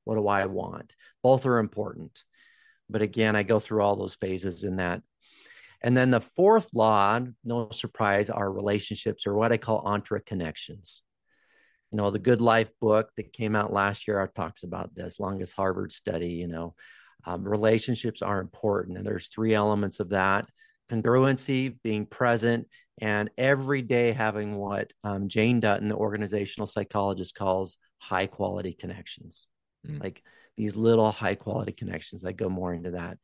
what 0.07 0.15
do 0.15 0.27
i 0.27 0.45
want? 0.45 0.93
Both 1.21 1.45
are 1.45 1.59
important. 1.59 2.23
But 2.89 3.01
again 3.01 3.35
i 3.35 3.43
go 3.43 3.59
through 3.59 3.81
all 3.81 3.95
those 3.95 4.15
phases 4.15 4.63
in 4.63 4.77
that. 4.77 5.01
And 5.81 5.95
then 5.95 6.09
the 6.09 6.21
fourth 6.21 6.69
law 6.73 7.19
no 7.43 7.69
surprise 7.69 8.29
are 8.29 8.51
relationships 8.51 9.27
or 9.27 9.33
what 9.33 9.51
i 9.51 9.57
call 9.57 9.83
entre 9.85 10.21
connections. 10.21 11.03
You 11.91 11.97
know 11.97 12.11
the 12.11 12.19
good 12.19 12.41
life 12.41 12.71
book 12.79 13.09
that 13.17 13.33
came 13.33 13.55
out 13.55 13.73
last 13.73 14.07
year 14.07 14.31
talks 14.35 14.63
about 14.63 14.95
this 14.95 15.19
longest 15.19 15.55
harvard 15.55 15.91
study 15.91 16.31
you 16.31 16.47
know. 16.47 16.75
Um, 17.25 17.43
relationships 17.43 18.21
are 18.21 18.39
important, 18.39 18.97
and 18.97 19.05
there's 19.05 19.27
three 19.27 19.53
elements 19.53 19.99
of 19.99 20.09
that 20.09 20.47
congruency, 20.89 21.77
being 21.83 22.05
present, 22.05 22.67
and 22.99 23.29
every 23.37 23.81
day 23.81 24.11
having 24.11 24.55
what 24.55 24.91
um, 25.03 25.27
Jane 25.27 25.59
Dutton, 25.59 25.89
the 25.89 25.95
organizational 25.95 26.67
psychologist, 26.67 27.35
calls 27.35 27.77
high 27.99 28.27
quality 28.27 28.73
connections. 28.73 29.47
Mm. 29.87 30.03
Like 30.03 30.23
these 30.55 30.75
little 30.75 31.11
high 31.11 31.35
quality 31.35 31.71
connections. 31.71 32.25
I 32.25 32.31
go 32.31 32.49
more 32.49 32.73
into 32.73 32.91
that. 32.91 33.17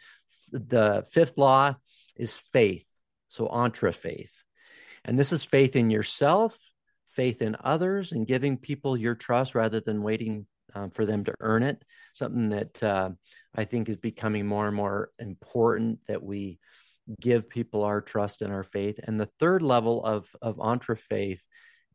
The 0.51 1.05
fifth 1.11 1.37
law 1.37 1.75
is 2.15 2.37
faith. 2.37 2.87
So, 3.29 3.47
entre 3.47 3.91
faith. 3.91 4.43
And 5.03 5.17
this 5.17 5.33
is 5.33 5.43
faith 5.43 5.75
in 5.75 5.89
yourself, 5.89 6.57
faith 7.07 7.41
in 7.41 7.57
others, 7.63 8.11
and 8.11 8.27
giving 8.27 8.57
people 8.57 8.95
your 8.95 9.15
trust 9.15 9.55
rather 9.55 9.79
than 9.79 10.03
waiting 10.03 10.45
um, 10.75 10.91
for 10.91 11.05
them 11.05 11.23
to 11.25 11.33
earn 11.39 11.63
it. 11.63 11.83
Something 12.13 12.49
that 12.49 12.83
uh, 12.83 13.09
I 13.55 13.65
think 13.65 13.89
is 13.89 13.97
becoming 13.97 14.45
more 14.45 14.67
and 14.67 14.75
more 14.75 15.09
important 15.19 15.99
that 16.07 16.23
we 16.23 16.59
give 17.19 17.49
people 17.49 17.83
our 17.83 18.01
trust 18.01 18.41
and 18.41 18.53
our 18.53 18.63
faith. 18.63 18.99
And 19.03 19.19
the 19.19 19.29
third 19.39 19.61
level 19.61 20.05
of 20.05 20.27
of 20.41 20.59
entre 20.59 20.95
faith 20.95 21.45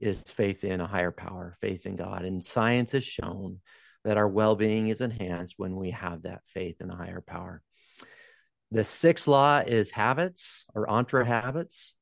is 0.00 0.20
faith 0.20 0.64
in 0.64 0.80
a 0.80 0.86
higher 0.86 1.10
power, 1.10 1.54
faith 1.60 1.86
in 1.86 1.96
God. 1.96 2.24
And 2.24 2.44
science 2.44 2.92
has 2.92 3.04
shown 3.04 3.60
that 4.08 4.16
our 4.16 4.26
well-being 4.26 4.88
is 4.88 5.02
enhanced 5.02 5.56
when 5.58 5.76
we 5.76 5.90
have 5.90 6.22
that 6.22 6.40
faith 6.46 6.80
in 6.80 6.90
a 6.90 6.96
higher 6.96 7.20
power. 7.20 7.60
The 8.70 8.82
sixth 8.82 9.28
law 9.28 9.58
is 9.58 9.90
habits 9.90 10.64
or 10.74 10.88
entre 10.88 11.26
habits. 11.26 11.92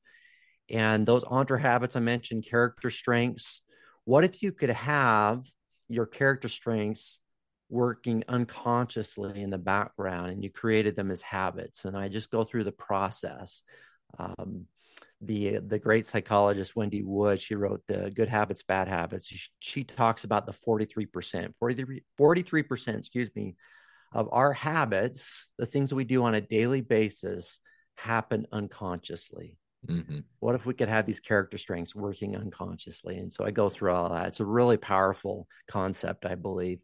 And 0.69 1.05
those 1.05 1.25
entre 1.25 1.59
habits 1.59 1.97
I 1.97 1.99
mentioned, 1.99 2.45
character 2.49 2.89
strengths. 2.91 3.59
What 4.05 4.23
if 4.23 4.41
you 4.41 4.53
could 4.53 4.69
have 4.69 5.43
your 5.89 6.05
character 6.05 6.47
strengths 6.47 7.19
working 7.67 8.23
unconsciously 8.29 9.41
in 9.41 9.49
the 9.49 9.57
background 9.57 10.31
and 10.31 10.41
you 10.41 10.49
created 10.49 10.95
them 10.95 11.11
as 11.11 11.21
habits 11.21 11.83
and 11.83 11.97
i 11.97 12.07
just 12.07 12.31
go 12.31 12.45
through 12.45 12.63
the 12.63 12.71
process 12.71 13.61
um, 14.19 14.65
the 15.21 15.57
the 15.65 15.79
great 15.79 16.05
psychologist 16.05 16.75
wendy 16.75 17.01
wood 17.01 17.41
she 17.41 17.55
wrote 17.55 17.81
the 17.87 18.11
good 18.11 18.29
habits 18.29 18.63
bad 18.63 18.87
habits. 18.87 19.27
She, 19.27 19.49
she 19.59 19.83
talks 19.83 20.23
about 20.23 20.45
the 20.45 20.53
43% 20.53 21.55
43 21.57 22.03
43% 22.19 22.97
excuse 22.97 23.29
me 23.35 23.55
of 24.13 24.29
our 24.31 24.53
habits 24.53 25.49
the 25.57 25.65
things 25.65 25.93
we 25.93 26.03
do 26.03 26.23
on 26.23 26.35
a 26.35 26.41
daily 26.41 26.81
basis 26.81 27.59
happen 27.95 28.47
unconsciously. 28.51 29.57
Mm-hmm. 29.87 30.19
what 30.39 30.55
if 30.55 30.65
we 30.65 30.73
could 30.73 30.89
have 30.89 31.05
these 31.05 31.19
character 31.19 31.57
strengths 31.57 31.95
working 31.95 32.35
unconsciously? 32.35 33.17
And 33.17 33.31
so 33.31 33.45
i 33.45 33.51
go 33.51 33.69
through 33.69 33.93
all 33.93 34.09
that. 34.09 34.27
It's 34.27 34.39
a 34.39 34.45
really 34.45 34.77
powerful 34.77 35.47
concept 35.67 36.25
i 36.25 36.35
believe. 36.35 36.79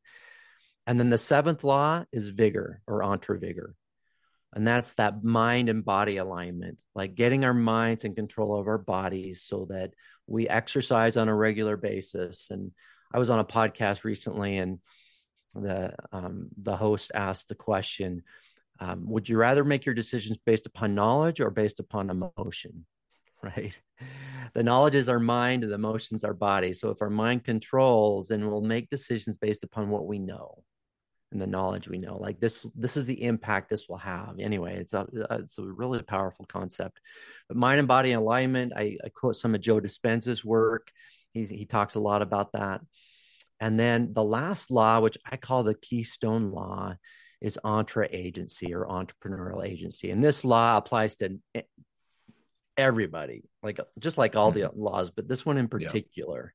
And 0.88 1.00
then 1.00 1.10
the 1.10 1.18
seventh 1.18 1.64
law 1.64 2.04
is 2.12 2.30
vigor 2.30 2.82
or 2.88 3.04
entre 3.04 3.38
vigor. 3.38 3.76
And 4.56 4.68
that's 4.68 4.94
that 4.96 5.24
mind 5.24 5.70
and 5.70 5.84
body 5.84 6.18
alignment, 6.18 6.78
like 6.94 7.16
getting 7.16 7.44
our 7.44 7.54
minds 7.54 8.04
in 8.04 8.14
control 8.14 8.60
of 8.60 8.68
our 8.68 8.78
bodies 8.78 9.42
so 9.42 9.66
that 9.70 9.94
we 10.28 10.48
exercise 10.48 11.18
on 11.18 11.28
a 11.28 11.36
regular 11.36 11.76
basis. 11.76 12.50
And 12.52 12.72
I 13.12 13.20
was 13.20 13.30
on 13.30 13.40
a 13.40 13.46
podcast 13.46 14.04
recently, 14.04 14.58
and 14.58 14.80
the 15.56 15.94
um, 16.12 16.50
the 16.62 16.76
host 16.76 17.12
asked 17.14 17.50
the 17.50 17.56
question, 17.56 18.24
um, 18.80 19.10
"Would 19.10 19.28
you 19.28 19.38
rather 19.38 19.64
make 19.64 19.86
your 19.86 19.96
decisions 19.96 20.38
based 20.38 20.68
upon 20.68 20.96
knowledge 20.96 21.40
or 21.40 21.50
based 21.50 21.80
upon 21.80 22.10
emotion?" 22.10 22.86
Right. 23.44 23.78
The 24.54 24.64
knowledge 24.64 24.96
is 24.96 25.10
our 25.10 25.20
mind, 25.20 25.64
and 25.64 25.72
the 25.74 25.76
emotions 25.76 26.24
our 26.24 26.34
body. 26.34 26.72
So 26.72 26.92
if 26.92 27.02
our 27.02 27.10
mind 27.10 27.44
controls, 27.44 28.30
then 28.30 28.50
we'll 28.50 28.62
make 28.62 28.90
decisions 28.90 29.36
based 29.36 29.66
upon 29.66 29.90
what 29.90 30.08
we 30.08 30.18
know 30.18 30.64
and 31.34 31.42
the 31.42 31.48
knowledge 31.48 31.88
we 31.88 31.98
know 31.98 32.18
like 32.18 32.40
this 32.40 32.66
this 32.76 32.96
is 32.96 33.06
the 33.06 33.24
impact 33.24 33.70
this 33.70 33.90
will 33.90 33.98
have. 33.98 34.36
Anyway 34.40 34.78
it's 34.78 34.94
a 34.94 35.06
it's 35.32 35.58
a 35.58 35.64
really 35.64 36.02
powerful 36.02 36.46
concept. 36.46 37.00
But 37.48 37.58
mind 37.58 37.80
and 37.80 37.88
body 37.88 38.14
alignment 38.14 38.74
i, 38.76 38.98
I 39.04 39.10
quote 39.10 39.36
some 39.36 39.56
of 39.56 39.62
joe 39.62 39.80
dispenza's 39.80 40.46
work. 40.46 40.90
He, 41.34 41.46
he 41.46 41.66
talks 41.66 41.96
a 41.96 42.00
lot 42.00 42.22
about 42.22 42.54
that. 42.54 42.82
And 43.60 43.80
then 43.80 44.14
the 44.14 44.24
last 44.24 44.72
law 44.72 45.00
which 45.02 45.18
i 45.30 45.36
call 45.36 45.64
the 45.64 45.76
keystone 45.76 46.52
law 46.52 46.96
is 47.42 47.60
entre 47.64 48.08
agency 48.10 48.74
or 48.74 48.86
entrepreneurial 48.86 49.66
agency. 49.66 50.12
And 50.12 50.24
this 50.24 50.46
law 50.46 50.78
applies 50.78 51.18
to 51.18 51.40
everybody 52.78 53.44
like 53.62 53.80
just 54.00 54.18
like 54.18 54.36
all 54.36 54.52
the 54.52 54.62
mm-hmm. 54.62 54.80
laws 54.80 55.12
but 55.12 55.28
this 55.28 55.46
one 55.46 55.58
in 55.58 55.68
particular 55.68 56.54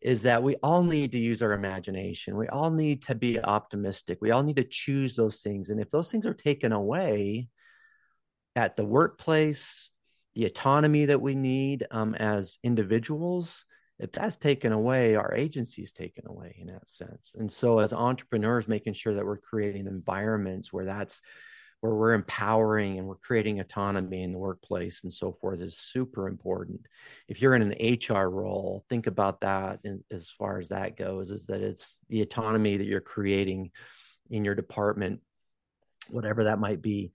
is 0.00 0.22
that 0.22 0.42
we 0.42 0.56
all 0.56 0.82
need 0.82 1.12
to 1.12 1.18
use 1.18 1.42
our 1.42 1.52
imagination. 1.52 2.36
We 2.36 2.48
all 2.48 2.70
need 2.70 3.02
to 3.04 3.14
be 3.14 3.40
optimistic. 3.40 4.18
We 4.20 4.30
all 4.30 4.42
need 4.42 4.56
to 4.56 4.64
choose 4.64 5.14
those 5.14 5.40
things. 5.40 5.70
And 5.70 5.80
if 5.80 5.90
those 5.90 6.10
things 6.10 6.26
are 6.26 6.34
taken 6.34 6.72
away 6.72 7.48
at 8.54 8.76
the 8.76 8.84
workplace, 8.84 9.90
the 10.34 10.44
autonomy 10.44 11.06
that 11.06 11.20
we 11.20 11.34
need 11.34 11.86
um, 11.90 12.14
as 12.14 12.58
individuals, 12.62 13.64
if 13.98 14.12
that's 14.12 14.36
taken 14.36 14.72
away, 14.72 15.14
our 15.14 15.34
agency 15.34 15.82
is 15.82 15.92
taken 15.92 16.26
away 16.26 16.56
in 16.60 16.66
that 16.66 16.86
sense. 16.86 17.34
And 17.38 17.50
so, 17.50 17.78
as 17.78 17.94
entrepreneurs, 17.94 18.68
making 18.68 18.92
sure 18.92 19.14
that 19.14 19.24
we're 19.24 19.38
creating 19.38 19.86
environments 19.86 20.72
where 20.72 20.84
that's 20.84 21.22
where 21.80 21.94
we're 21.94 22.14
empowering 22.14 22.98
and 22.98 23.06
we're 23.06 23.16
creating 23.16 23.60
autonomy 23.60 24.22
in 24.22 24.32
the 24.32 24.38
workplace 24.38 25.00
and 25.02 25.12
so 25.12 25.32
forth 25.32 25.60
is 25.60 25.78
super 25.78 26.26
important. 26.26 26.80
If 27.28 27.40
you're 27.40 27.54
in 27.54 27.70
an 27.70 27.98
HR 28.00 28.28
role, 28.28 28.84
think 28.88 29.06
about 29.06 29.42
that 29.42 29.80
in, 29.84 30.02
as 30.10 30.30
far 30.30 30.58
as 30.58 30.68
that 30.68 30.96
goes, 30.96 31.30
is 31.30 31.46
that 31.46 31.60
it's 31.60 32.00
the 32.08 32.22
autonomy 32.22 32.76
that 32.76 32.86
you're 32.86 33.00
creating 33.00 33.70
in 34.30 34.44
your 34.44 34.54
department, 34.54 35.20
whatever 36.08 36.44
that 36.44 36.58
might 36.58 36.80
be. 36.80 37.12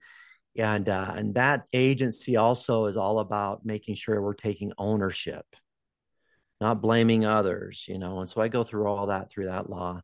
And 0.56 0.88
uh, 0.88 1.12
and 1.16 1.34
that 1.34 1.64
agency 1.72 2.36
also 2.36 2.84
is 2.84 2.96
all 2.98 3.20
about 3.20 3.64
making 3.64 3.94
sure 3.94 4.20
we're 4.20 4.34
taking 4.34 4.72
ownership, 4.76 5.46
not 6.60 6.82
blaming 6.82 7.24
others, 7.24 7.86
you 7.88 7.98
know. 7.98 8.20
And 8.20 8.28
so 8.28 8.42
I 8.42 8.48
go 8.48 8.62
through 8.62 8.86
all 8.86 9.06
that 9.06 9.30
through 9.30 9.46
that 9.46 9.70
law. 9.70 10.02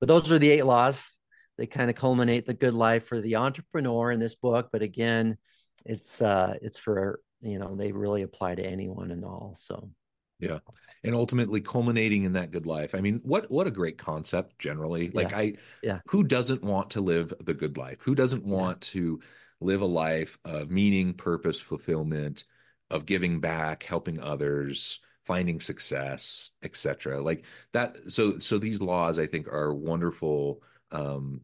But 0.00 0.08
those 0.08 0.30
are 0.32 0.40
the 0.40 0.50
eight 0.50 0.66
laws 0.66 1.08
they 1.58 1.66
kind 1.66 1.90
of 1.90 1.96
culminate 1.96 2.46
the 2.46 2.54
good 2.54 2.74
life 2.74 3.06
for 3.06 3.20
the 3.20 3.36
entrepreneur 3.36 4.10
in 4.10 4.20
this 4.20 4.34
book 4.34 4.68
but 4.72 4.82
again 4.82 5.36
it's 5.84 6.20
uh 6.22 6.54
it's 6.62 6.78
for 6.78 7.20
you 7.40 7.58
know 7.58 7.74
they 7.76 7.92
really 7.92 8.22
apply 8.22 8.54
to 8.54 8.64
anyone 8.64 9.10
and 9.10 9.24
all 9.24 9.54
so. 9.56 9.90
Yeah 10.38 10.58
and 11.06 11.14
ultimately 11.14 11.60
culminating 11.60 12.24
in 12.24 12.32
that 12.32 12.50
good 12.50 12.66
life. 12.66 12.94
I 12.94 13.00
mean 13.00 13.20
what 13.22 13.50
what 13.50 13.66
a 13.66 13.70
great 13.70 13.96
concept 13.96 14.58
generally. 14.58 15.10
Like 15.10 15.30
yeah. 15.30 15.38
i 15.38 15.52
yeah. 15.82 16.00
who 16.08 16.24
doesn't 16.24 16.62
want 16.62 16.90
to 16.90 17.00
live 17.00 17.32
the 17.40 17.54
good 17.54 17.78
life? 17.78 17.98
Who 18.00 18.14
doesn't 18.14 18.44
want 18.44 18.90
yeah. 18.92 19.00
to 19.00 19.20
live 19.60 19.80
a 19.80 19.86
life 19.86 20.36
of 20.44 20.70
meaning 20.70 21.14
purpose 21.14 21.60
fulfillment 21.60 22.44
of 22.90 23.06
giving 23.06 23.40
back 23.40 23.84
helping 23.84 24.20
others 24.20 25.00
finding 25.24 25.58
success 25.58 26.52
etc 26.62 27.20
like 27.20 27.44
that 27.72 27.96
so 28.06 28.38
so 28.38 28.58
these 28.58 28.80
laws 28.80 29.18
i 29.18 29.26
think 29.26 29.48
are 29.48 29.74
wonderful 29.74 30.62
um, 30.92 31.40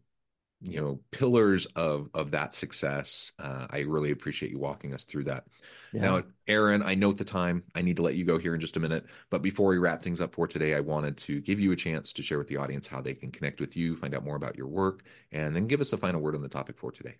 you 0.63 0.81
know 0.81 1.01
pillars 1.11 1.67
of 1.77 2.09
of 2.15 2.31
that 2.31 2.55
success 2.55 3.33
uh, 3.39 3.67
i 3.71 3.81
really 3.81 4.13
appreciate 4.13 4.53
you 4.53 4.59
walking 4.59 4.95
us 4.95 5.05
through 5.05 5.25
that 5.25 5.45
yeah. 5.93 6.03
now 6.03 6.23
aaron 6.47 6.83
i 6.83 6.95
note 6.95 7.19
the 7.19 7.25
time 7.25 7.65
i 7.75 7.83
need 7.83 7.97
to 7.97 8.03
let 8.03 8.15
you 8.15 8.25
go 8.25 8.39
here 8.39 8.55
in 8.55 8.61
just 8.61 8.77
a 8.77 8.81
minute 8.81 9.05
but 9.31 9.43
before 9.43 9.69
we 9.69 9.79
wrap 9.79 10.03
things 10.03 10.21
up 10.21 10.35
for 10.35 10.47
today 10.47 10.75
i 10.75 10.81
wanted 10.81 11.17
to 11.17 11.41
give 11.41 11.59
you 11.59 11.73
a 11.73 11.77
chance 11.77 12.13
to 12.13 12.23
share 12.23 12.39
with 12.39 12.49
the 12.49 12.57
audience 12.57 12.87
how 12.87 13.01
they 13.01 13.15
can 13.15 13.31
connect 13.31 13.61
with 13.61 13.77
you 13.77 13.97
find 13.97 14.15
out 14.15 14.25
more 14.25 14.37
about 14.37 14.57
your 14.57 14.69
work 14.69 15.03
and 15.33 15.55
then 15.55 15.67
give 15.67 15.81
us 15.81 15.93
a 15.93 15.99
final 15.99 16.21
word 16.21 16.35
on 16.35 16.43
the 16.43 16.49
topic 16.49 16.79
for 16.79 16.93
today 16.93 17.17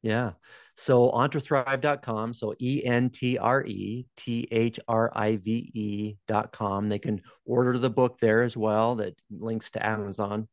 yeah. 0.00 0.34
So 0.76 1.10
entrethrive.com. 1.10 2.32
So 2.32 2.54
E 2.60 2.84
N 2.84 3.10
T 3.10 3.36
R 3.36 3.64
E 3.66 4.06
T 4.16 4.46
H 4.48 4.78
R 4.86 5.10
I 5.12 5.38
V 5.38 5.72
E.com. 5.74 6.88
They 6.88 7.00
can 7.00 7.20
order 7.44 7.76
the 7.76 7.90
book 7.90 8.20
there 8.20 8.44
as 8.44 8.56
well 8.56 8.94
that 8.94 9.20
links 9.28 9.72
to 9.72 9.84
Amazon 9.84 10.46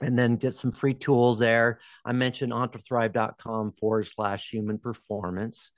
and 0.00 0.18
then 0.18 0.36
get 0.36 0.54
some 0.54 0.72
free 0.72 0.94
tools 0.94 1.38
there. 1.38 1.78
I 2.04 2.12
mentioned 2.12 2.52
entrethrive.com 2.52 3.72
forward 3.72 4.06
slash 4.06 4.50
human 4.50 4.78
performance, 4.78 5.70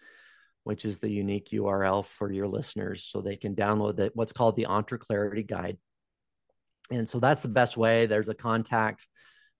which 0.64 0.84
is 0.84 0.98
the 0.98 1.10
unique 1.10 1.50
URL 1.50 2.04
for 2.04 2.30
your 2.30 2.46
listeners 2.46 3.04
so 3.04 3.20
they 3.20 3.36
can 3.36 3.54
download 3.54 3.96
the, 3.96 4.12
what's 4.14 4.32
called 4.32 4.56
the 4.56 4.66
Entre 4.66 4.98
Clarity 4.98 5.42
Guide. 5.42 5.78
And 6.90 7.08
so 7.08 7.18
that's 7.18 7.40
the 7.40 7.48
best 7.48 7.76
way. 7.76 8.06
There's 8.06 8.28
a 8.28 8.34
contact 8.34 9.06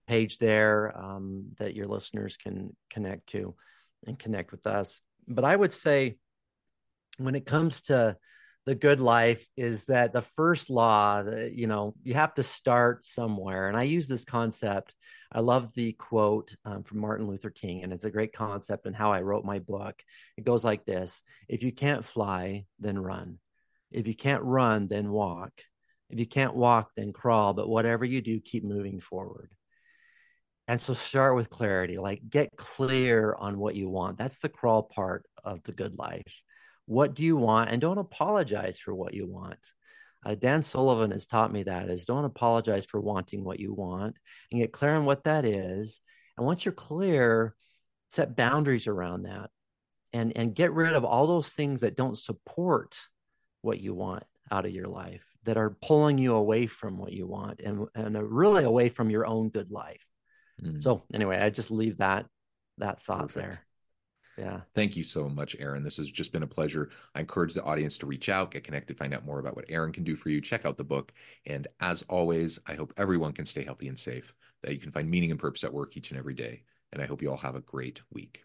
page 0.07 0.38
there 0.38 0.96
um, 0.96 1.46
that 1.59 1.75
your 1.75 1.87
listeners 1.87 2.37
can 2.37 2.77
connect 2.90 3.29
to 3.29 3.55
and 4.07 4.18
connect 4.18 4.53
with 4.53 4.66
us. 4.66 5.01
But 5.27 5.44
I 5.44 5.55
would 5.55 5.72
say 5.72 6.18
when 7.18 7.35
it 7.35 7.46
comes 7.46 7.83
to 7.83 8.16
the 8.64 8.75
good 8.75 9.01
life 9.01 9.46
is 9.57 9.87
that 9.87 10.12
the 10.12 10.22
first 10.22 10.70
law 10.70 11.22
that 11.22 11.53
you 11.53 11.66
know 11.66 11.94
you 12.03 12.14
have 12.14 12.35
to 12.35 12.42
start 12.42 13.05
somewhere. 13.05 13.68
And 13.68 13.77
i 13.77 13.83
use 13.83 14.09
this 14.09 14.25
concept 14.25 14.94
i 15.33 15.40
love 15.40 15.72
the 15.75 15.92
quote 15.92 16.55
um, 16.64 16.83
from 16.85 16.98
martin 16.98 17.27
luther 17.27 17.51
king 17.51 17.83
and 17.83 17.92
it's 17.92 18.05
a 18.05 18.11
great 18.11 18.33
concept 18.33 18.87
and 18.87 18.94
how 18.94 19.12
i 19.12 19.20
wrote 19.22 19.44
my 19.44 19.59
book. 19.59 20.03
It 20.37 20.44
goes 20.44 20.64
like 20.64 20.85
this 20.85 21.22
if 21.48 21.62
you 21.62 21.72
can't 21.72 22.05
fly 22.05 22.66
then 22.79 22.98
run. 22.98 23.38
If 23.90 24.07
you 24.07 24.14
can't 24.14 24.42
run 24.42 24.88
then 24.88 25.11
walk. 25.11 25.53
If 26.11 26.18
you 26.18 26.27
can't 26.27 26.55
walk 26.55 26.90
then 26.96 27.12
crawl 27.12 27.55
but 27.55 27.68
whatever 27.68 28.05
you 28.05 28.20
do 28.20 28.40
keep 28.40 28.64
moving 28.64 29.01
forward. 29.01 29.53
And 30.68 30.81
so 30.81 30.94
start 30.94 31.35
with 31.35 31.51
clarity 31.51 31.98
like 31.98 32.20
get 32.29 32.57
clear 32.57 33.35
on 33.37 33.59
what 33.59 33.75
you 33.75 33.88
want. 33.88 34.18
That's 34.18 34.38
the 34.38 34.48
crawl 34.48 34.85
part 34.85 35.27
of 35.44 35.62
the 35.64 35.72
good 35.72 35.98
life 35.98 36.42
what 36.93 37.15
do 37.15 37.23
you 37.23 37.37
want 37.37 37.71
and 37.71 37.81
don't 37.81 37.99
apologize 37.99 38.79
for 38.79 38.95
what 38.95 39.15
you 39.15 39.27
want 39.27 39.59
uh, 40.27 40.35
dan 40.35 40.63
sullivan 40.63 41.11
has 41.11 41.27
taught 41.27 41.53
me 41.53 41.63
that 41.63 41.89
is 41.89 42.05
don't 42.05 42.27
apologize 42.27 42.85
for 42.85 43.01
wanting 43.01 43.43
what 43.45 43.59
you 43.59 43.73
want 43.73 44.15
and 44.51 44.61
get 44.61 44.73
clear 44.73 44.95
on 44.95 45.07
what 45.07 45.25
that 45.25 45.45
is 45.47 46.01
and 46.37 46.47
once 46.47 46.65
you're 46.65 46.73
clear 46.73 47.55
set 48.11 48.37
boundaries 48.37 48.87
around 48.87 49.23
that 49.23 49.49
and 50.13 50.37
and 50.37 50.55
get 50.55 50.73
rid 50.73 50.93
of 50.93 51.05
all 51.05 51.27
those 51.27 51.49
things 51.49 51.81
that 51.81 51.97
don't 51.97 52.19
support 52.19 52.97
what 53.63 53.81
you 53.81 53.95
want 53.95 54.25
out 54.51 54.67
of 54.67 54.73
your 54.73 54.89
life 54.89 55.25
that 55.45 55.57
are 55.57 55.77
pulling 55.83 56.19
you 56.19 56.35
away 56.35 56.67
from 56.67 56.99
what 56.99 57.13
you 57.13 57.27
want 57.27 57.61
and 57.61 57.87
and 57.95 58.17
really 58.31 58.65
away 58.65 58.91
from 58.91 59.09
your 59.09 59.27
own 59.27 59.49
good 59.49 59.71
life 59.71 60.05
mm. 60.63 60.81
so 60.81 61.03
anyway 61.15 61.39
i 61.39 61.49
just 61.49 61.71
leave 61.71 61.97
that 61.99 62.27
that 62.77 63.01
thought 63.01 63.29
Perfect. 63.29 63.35
there 63.35 63.67
yeah. 64.38 64.61
Thank 64.75 64.97
you 64.97 65.05
so 65.05 65.29
much, 65.29 65.57
Aaron. 65.59 65.83
This 65.83 65.99
has 65.99 66.11
just 66.11 66.33
been 66.33 66.42
a 66.42 66.47
pleasure. 66.47 66.90
I 67.14 67.21
encourage 67.21 67.55
the 67.55 67.62
audience 67.62 67.99
to 67.99 68.07
reach 68.07 68.29
out, 68.29 68.51
get 68.51 68.64
connected, 68.64 68.97
find 68.97 69.12
out 69.12 69.27
more 69.27 69.38
about 69.38 69.57
what 69.57 69.66
Aaron 69.68 69.92
can 69.92 70.05
do 70.05 70.16
for 70.16 70.31
you. 70.31 70.40
Check 70.40 70.64
out 70.64 70.77
the 70.77 70.85
book. 70.85 71.12
And 71.47 71.68
as 71.81 72.03
always, 72.09 72.59
I 72.66 72.75
hope 72.75 72.95
everyone 72.97 73.33
can 73.33 73.47
stay 73.47 73.62
healthy 73.62 73.88
and 73.88 73.99
safe, 73.99 74.35
that 74.62 74.73
you 74.73 74.79
can 74.79 74.92
find 74.92 75.11
meaning 75.11 75.31
and 75.31 75.40
purpose 75.40 75.64
at 75.64 75.73
work 75.73 75.97
each 75.97 76.11
and 76.11 76.18
every 76.18 76.35
day. 76.35 76.62
And 76.92 77.03
I 77.03 77.07
hope 77.07 77.23
you 77.23 77.31
all 77.31 77.37
have 77.37 77.57
a 77.57 77.61
great 77.61 78.01
week. 78.12 78.45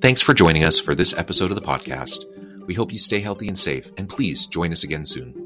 Thanks 0.00 0.22
for 0.22 0.34
joining 0.34 0.62
us 0.62 0.78
for 0.78 0.94
this 0.94 1.12
episode 1.14 1.50
of 1.50 1.56
the 1.56 1.66
podcast. 1.66 2.35
We 2.66 2.74
hope 2.74 2.92
you 2.92 2.98
stay 2.98 3.20
healthy 3.20 3.48
and 3.48 3.56
safe, 3.56 3.90
and 3.96 4.08
please 4.08 4.46
join 4.46 4.72
us 4.72 4.84
again 4.84 5.06
soon. 5.06 5.45